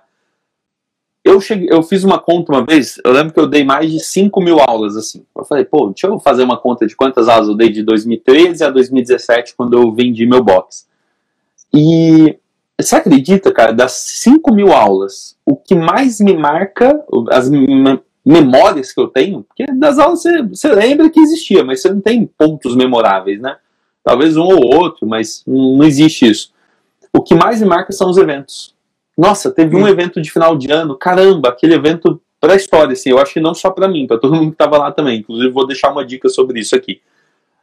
[1.32, 4.00] eu, cheguei, eu fiz uma conta uma vez, eu lembro que eu dei mais de
[4.00, 5.24] 5 mil aulas, assim.
[5.36, 8.64] Eu falei, pô, deixa eu fazer uma conta de quantas aulas eu dei de 2013
[8.64, 10.88] a 2017, quando eu vendi meu box.
[11.74, 12.38] E
[12.80, 17.50] você acredita, cara, das 5 mil aulas, o que mais me marca, as
[18.26, 22.02] memórias que eu tenho, porque das aulas você, você lembra que existia, mas você não
[22.02, 23.58] tem pontos memoráveis, né?
[24.04, 26.52] Talvez um ou outro, mas não existe isso.
[27.14, 28.74] O que mais me marca são os eventos
[29.18, 29.88] nossa, teve um hum.
[29.88, 33.40] evento de final de ano, caramba, aquele evento para a história, assim, eu acho que
[33.40, 35.20] não só para mim, para todo mundo que estava lá também.
[35.20, 37.00] Inclusive, vou deixar uma dica sobre isso aqui.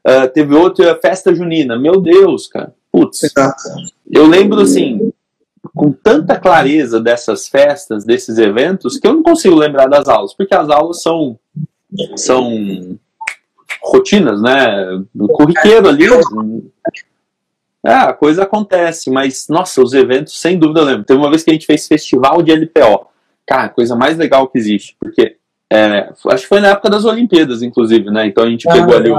[0.07, 3.21] Uh, teve outra festa junina, meu Deus, cara, putz.
[4.09, 5.13] Eu lembro, assim,
[5.75, 10.55] com tanta clareza dessas festas, desses eventos, que eu não consigo lembrar das aulas, porque
[10.55, 11.37] as aulas são,
[12.15, 12.97] são
[13.83, 15.03] rotinas, né?
[15.33, 16.07] Corriqueiro ali.
[17.85, 21.05] É, a coisa acontece, mas, nossa, os eventos, sem dúvida, eu lembro.
[21.05, 23.07] Teve uma vez que a gente fez festival de LPO.
[23.47, 25.37] Cara, a coisa mais legal que existe, porque
[25.71, 28.27] é, acho que foi na época das Olimpíadas, inclusive, né?
[28.27, 29.17] Então a gente ah, pegou ali o,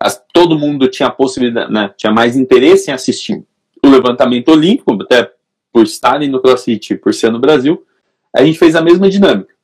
[0.00, 1.92] as, todo mundo tinha possibilidade, né?
[1.96, 3.44] Tinha mais interesse em assistir
[3.84, 5.30] o levantamento olímpico, até
[5.72, 7.84] por estarem no CrossFit, por ser no Brasil.
[8.34, 9.54] A gente fez a mesma dinâmica.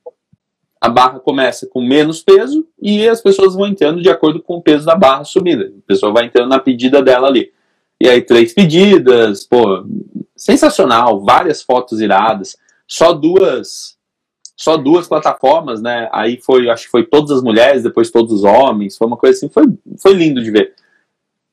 [0.79, 4.61] A barra começa com menos peso e as pessoas vão entrando de acordo com o
[4.61, 5.65] peso da barra subida.
[5.65, 7.51] A pessoa vai entrando na pedida dela ali.
[7.99, 9.85] E aí, três pedidas, pô,
[10.35, 12.55] sensacional, várias fotos iradas,
[12.87, 13.97] só duas
[14.55, 16.07] só duas plataformas, né?
[16.11, 19.35] Aí foi, acho que foi todas as mulheres, depois todos os homens, foi uma coisa
[19.35, 19.65] assim, foi,
[19.99, 20.73] foi lindo de ver.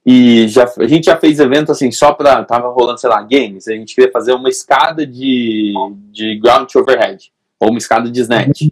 [0.05, 2.43] E já, a gente já fez evento assim, só pra.
[2.45, 3.69] Tava rolando, sei lá, games.
[3.69, 5.75] A gente queria fazer uma escada de,
[6.11, 8.63] de ground to overhead, ou uma escada de snatch.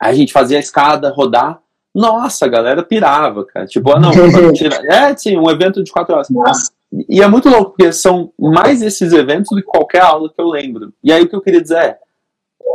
[0.00, 1.60] Aí a gente fazia a escada rodar.
[1.94, 3.66] Nossa, a galera pirava, cara.
[3.66, 4.10] Tipo, ah, não,
[4.52, 4.84] tirar.
[4.84, 6.28] É, sim, um evento de quatro horas.
[6.28, 6.70] Nossa.
[7.08, 10.46] E é muito louco, porque são mais esses eventos do que qualquer aula que eu
[10.46, 10.92] lembro.
[11.02, 11.98] E aí o que eu queria dizer é,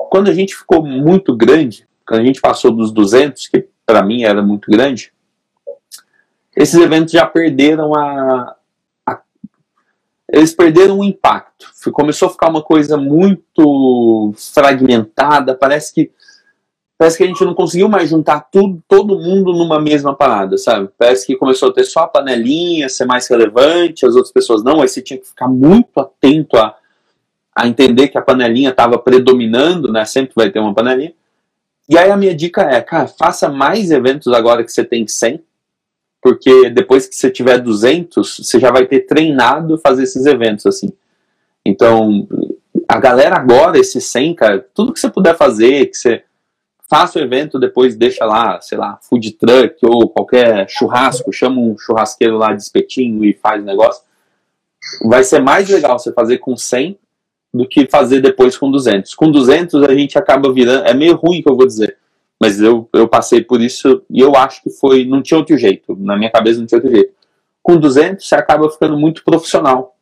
[0.09, 4.23] quando a gente ficou muito grande, quando a gente passou dos 200, que para mim
[4.23, 5.13] era muito grande,
[6.55, 8.55] esses eventos já perderam a,
[9.07, 9.21] a,
[10.29, 11.71] eles perderam o impacto.
[11.91, 16.11] Começou a ficar uma coisa muito fragmentada, parece que
[17.01, 20.87] parece que a gente não conseguiu mais juntar tudo, todo mundo numa mesma parada, sabe?
[20.99, 24.79] Parece que começou a ter só a panelinha, ser mais relevante, as outras pessoas não,
[24.83, 26.75] aí você tinha que ficar muito atento a,
[27.55, 30.05] a entender que a panelinha estava predominando, né?
[30.05, 31.11] Sempre vai ter uma panelinha.
[31.89, 35.43] E aí a minha dica é, cara, faça mais eventos agora que você tem 100,
[36.21, 40.93] porque depois que você tiver 200, você já vai ter treinado fazer esses eventos, assim.
[41.65, 42.27] Então,
[42.87, 46.23] a galera agora, esses 100, cara, tudo que você puder fazer, que você
[46.91, 51.77] faça o evento, depois deixa lá, sei lá, food truck ou qualquer churrasco, chama um
[51.77, 54.03] churrasqueiro lá de espetinho e faz negócio.
[55.05, 56.99] Vai ser mais legal você fazer com 100
[57.53, 59.15] do que fazer depois com 200.
[59.15, 61.97] Com 200 a gente acaba virando, é meio ruim que eu vou dizer,
[62.37, 65.95] mas eu, eu passei por isso e eu acho que foi, não tinha outro jeito,
[65.97, 67.13] na minha cabeça não tinha outro jeito.
[67.63, 69.95] Com 200 você acaba ficando muito profissional.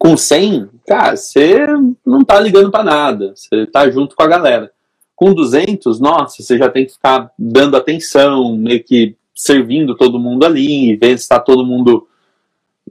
[0.00, 1.64] Com 100, cara, você
[2.04, 4.72] não tá ligando para nada, você tá junto com a galera.
[5.20, 10.46] Com 200, nossa, você já tem que ficar dando atenção, meio que servindo todo mundo
[10.46, 12.08] ali, ver se está todo mundo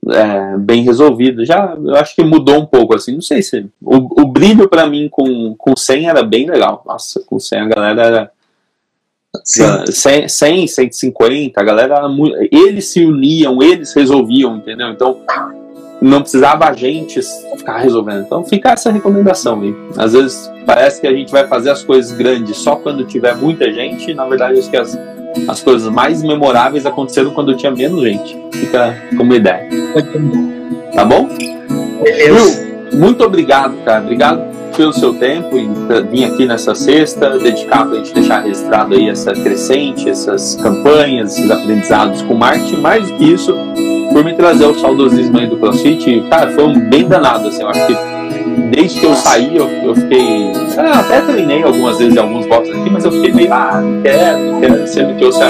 [0.07, 1.43] é, bem resolvido.
[1.43, 3.65] Já, eu acho que mudou um pouco, assim, não sei se...
[3.81, 6.83] O, o brilho para mim com, com 100 era bem legal.
[6.85, 8.31] Nossa, com 100 a galera era...
[9.43, 12.01] 100, 100, 150, a galera,
[12.51, 14.89] eles se uniam, eles resolviam, entendeu?
[14.89, 15.19] Então,
[16.01, 17.19] não precisava a gente
[17.57, 18.21] ficar resolvendo.
[18.21, 19.75] Então fica essa recomendação aí.
[19.97, 23.71] Às vezes parece que a gente vai fazer as coisas grandes só quando tiver muita
[23.71, 24.97] gente, e na verdade acho que as,
[25.47, 28.37] as coisas mais memoráveis aconteceram quando tinha menos gente.
[28.53, 29.67] Fica como ideia.
[30.93, 31.29] Tá bom?
[32.03, 32.67] Beleza.
[32.93, 34.01] muito obrigado, cara.
[34.01, 34.41] Obrigado
[34.75, 35.67] pelo seu tempo e
[36.09, 41.37] vir aqui nessa sexta, dedicar para a gente deixar registrado aí essa crescente, essas campanhas,
[41.37, 42.77] esses aprendizados com marketing.
[42.77, 43.53] Mais do que isso,
[44.19, 47.69] por me trazer o saudosismo aí do CrossFit, cara, foi um bem danado, assim, eu
[47.69, 47.95] acho que
[48.69, 50.51] desde que eu saí, eu, eu fiquei.
[50.77, 54.01] Ah, até treinei algumas vezes em alguns boxes aqui, mas eu fiquei meio, ah, não
[54.01, 54.85] quero, não quero.
[54.85, 55.47] Você me trouxe a,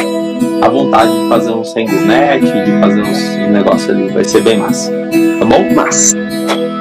[0.68, 4.92] a vontade de fazer uns net, de fazer uns negócios ali, vai ser bem massa.
[4.92, 5.74] Tá bom?
[5.74, 6.16] Massa.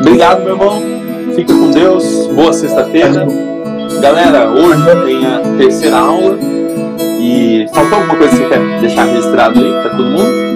[0.02, 0.82] Obrigado, meu irmão.
[1.34, 2.26] Fica com Deus.
[2.34, 3.26] Boa sexta-feira.
[4.02, 6.38] Galera, hoje tem a terceira aula.
[7.18, 10.47] E faltou alguma coisa que você quer deixar registrado aí para todo mundo?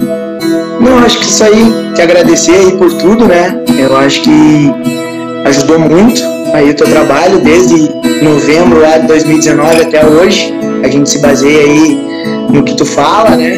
[0.83, 3.63] Não, acho que isso aí, te agradecer aí por tudo, né?
[3.79, 4.71] Eu acho que
[5.45, 6.21] ajudou muito
[6.53, 7.89] aí o teu trabalho desde
[8.23, 10.53] novembro lá de 2019 até hoje.
[10.83, 12.01] A gente se baseia aí
[12.51, 13.57] no que tu fala, né?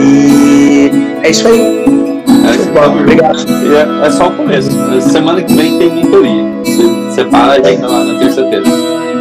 [0.00, 0.90] E
[1.24, 1.60] é isso aí.
[1.60, 3.38] É, Bom, obrigado.
[3.40, 4.70] É, é, só o começo.
[5.00, 6.44] Semana que vem tem mentoria.
[6.64, 8.64] Você separa a gente lá na terça-feira.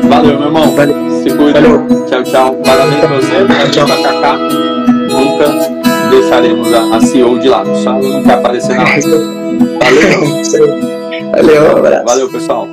[0.03, 0.71] Valeu, meu irmão.
[0.75, 0.95] Valeu.
[1.23, 1.59] Se cuida.
[1.59, 2.05] Valeu.
[2.07, 2.53] Tchau, tchau.
[2.63, 3.71] Parabéns pra você.
[3.71, 3.97] Tchau, tchau.
[4.03, 4.37] Kaká.
[5.09, 5.80] Nunca
[6.11, 9.09] deixaremos a, a CEO de lado, só não quer aparecer na live.
[9.81, 11.31] Valeu.
[11.31, 12.05] Valeu, um abraço.
[12.05, 12.67] Valeu, pessoal.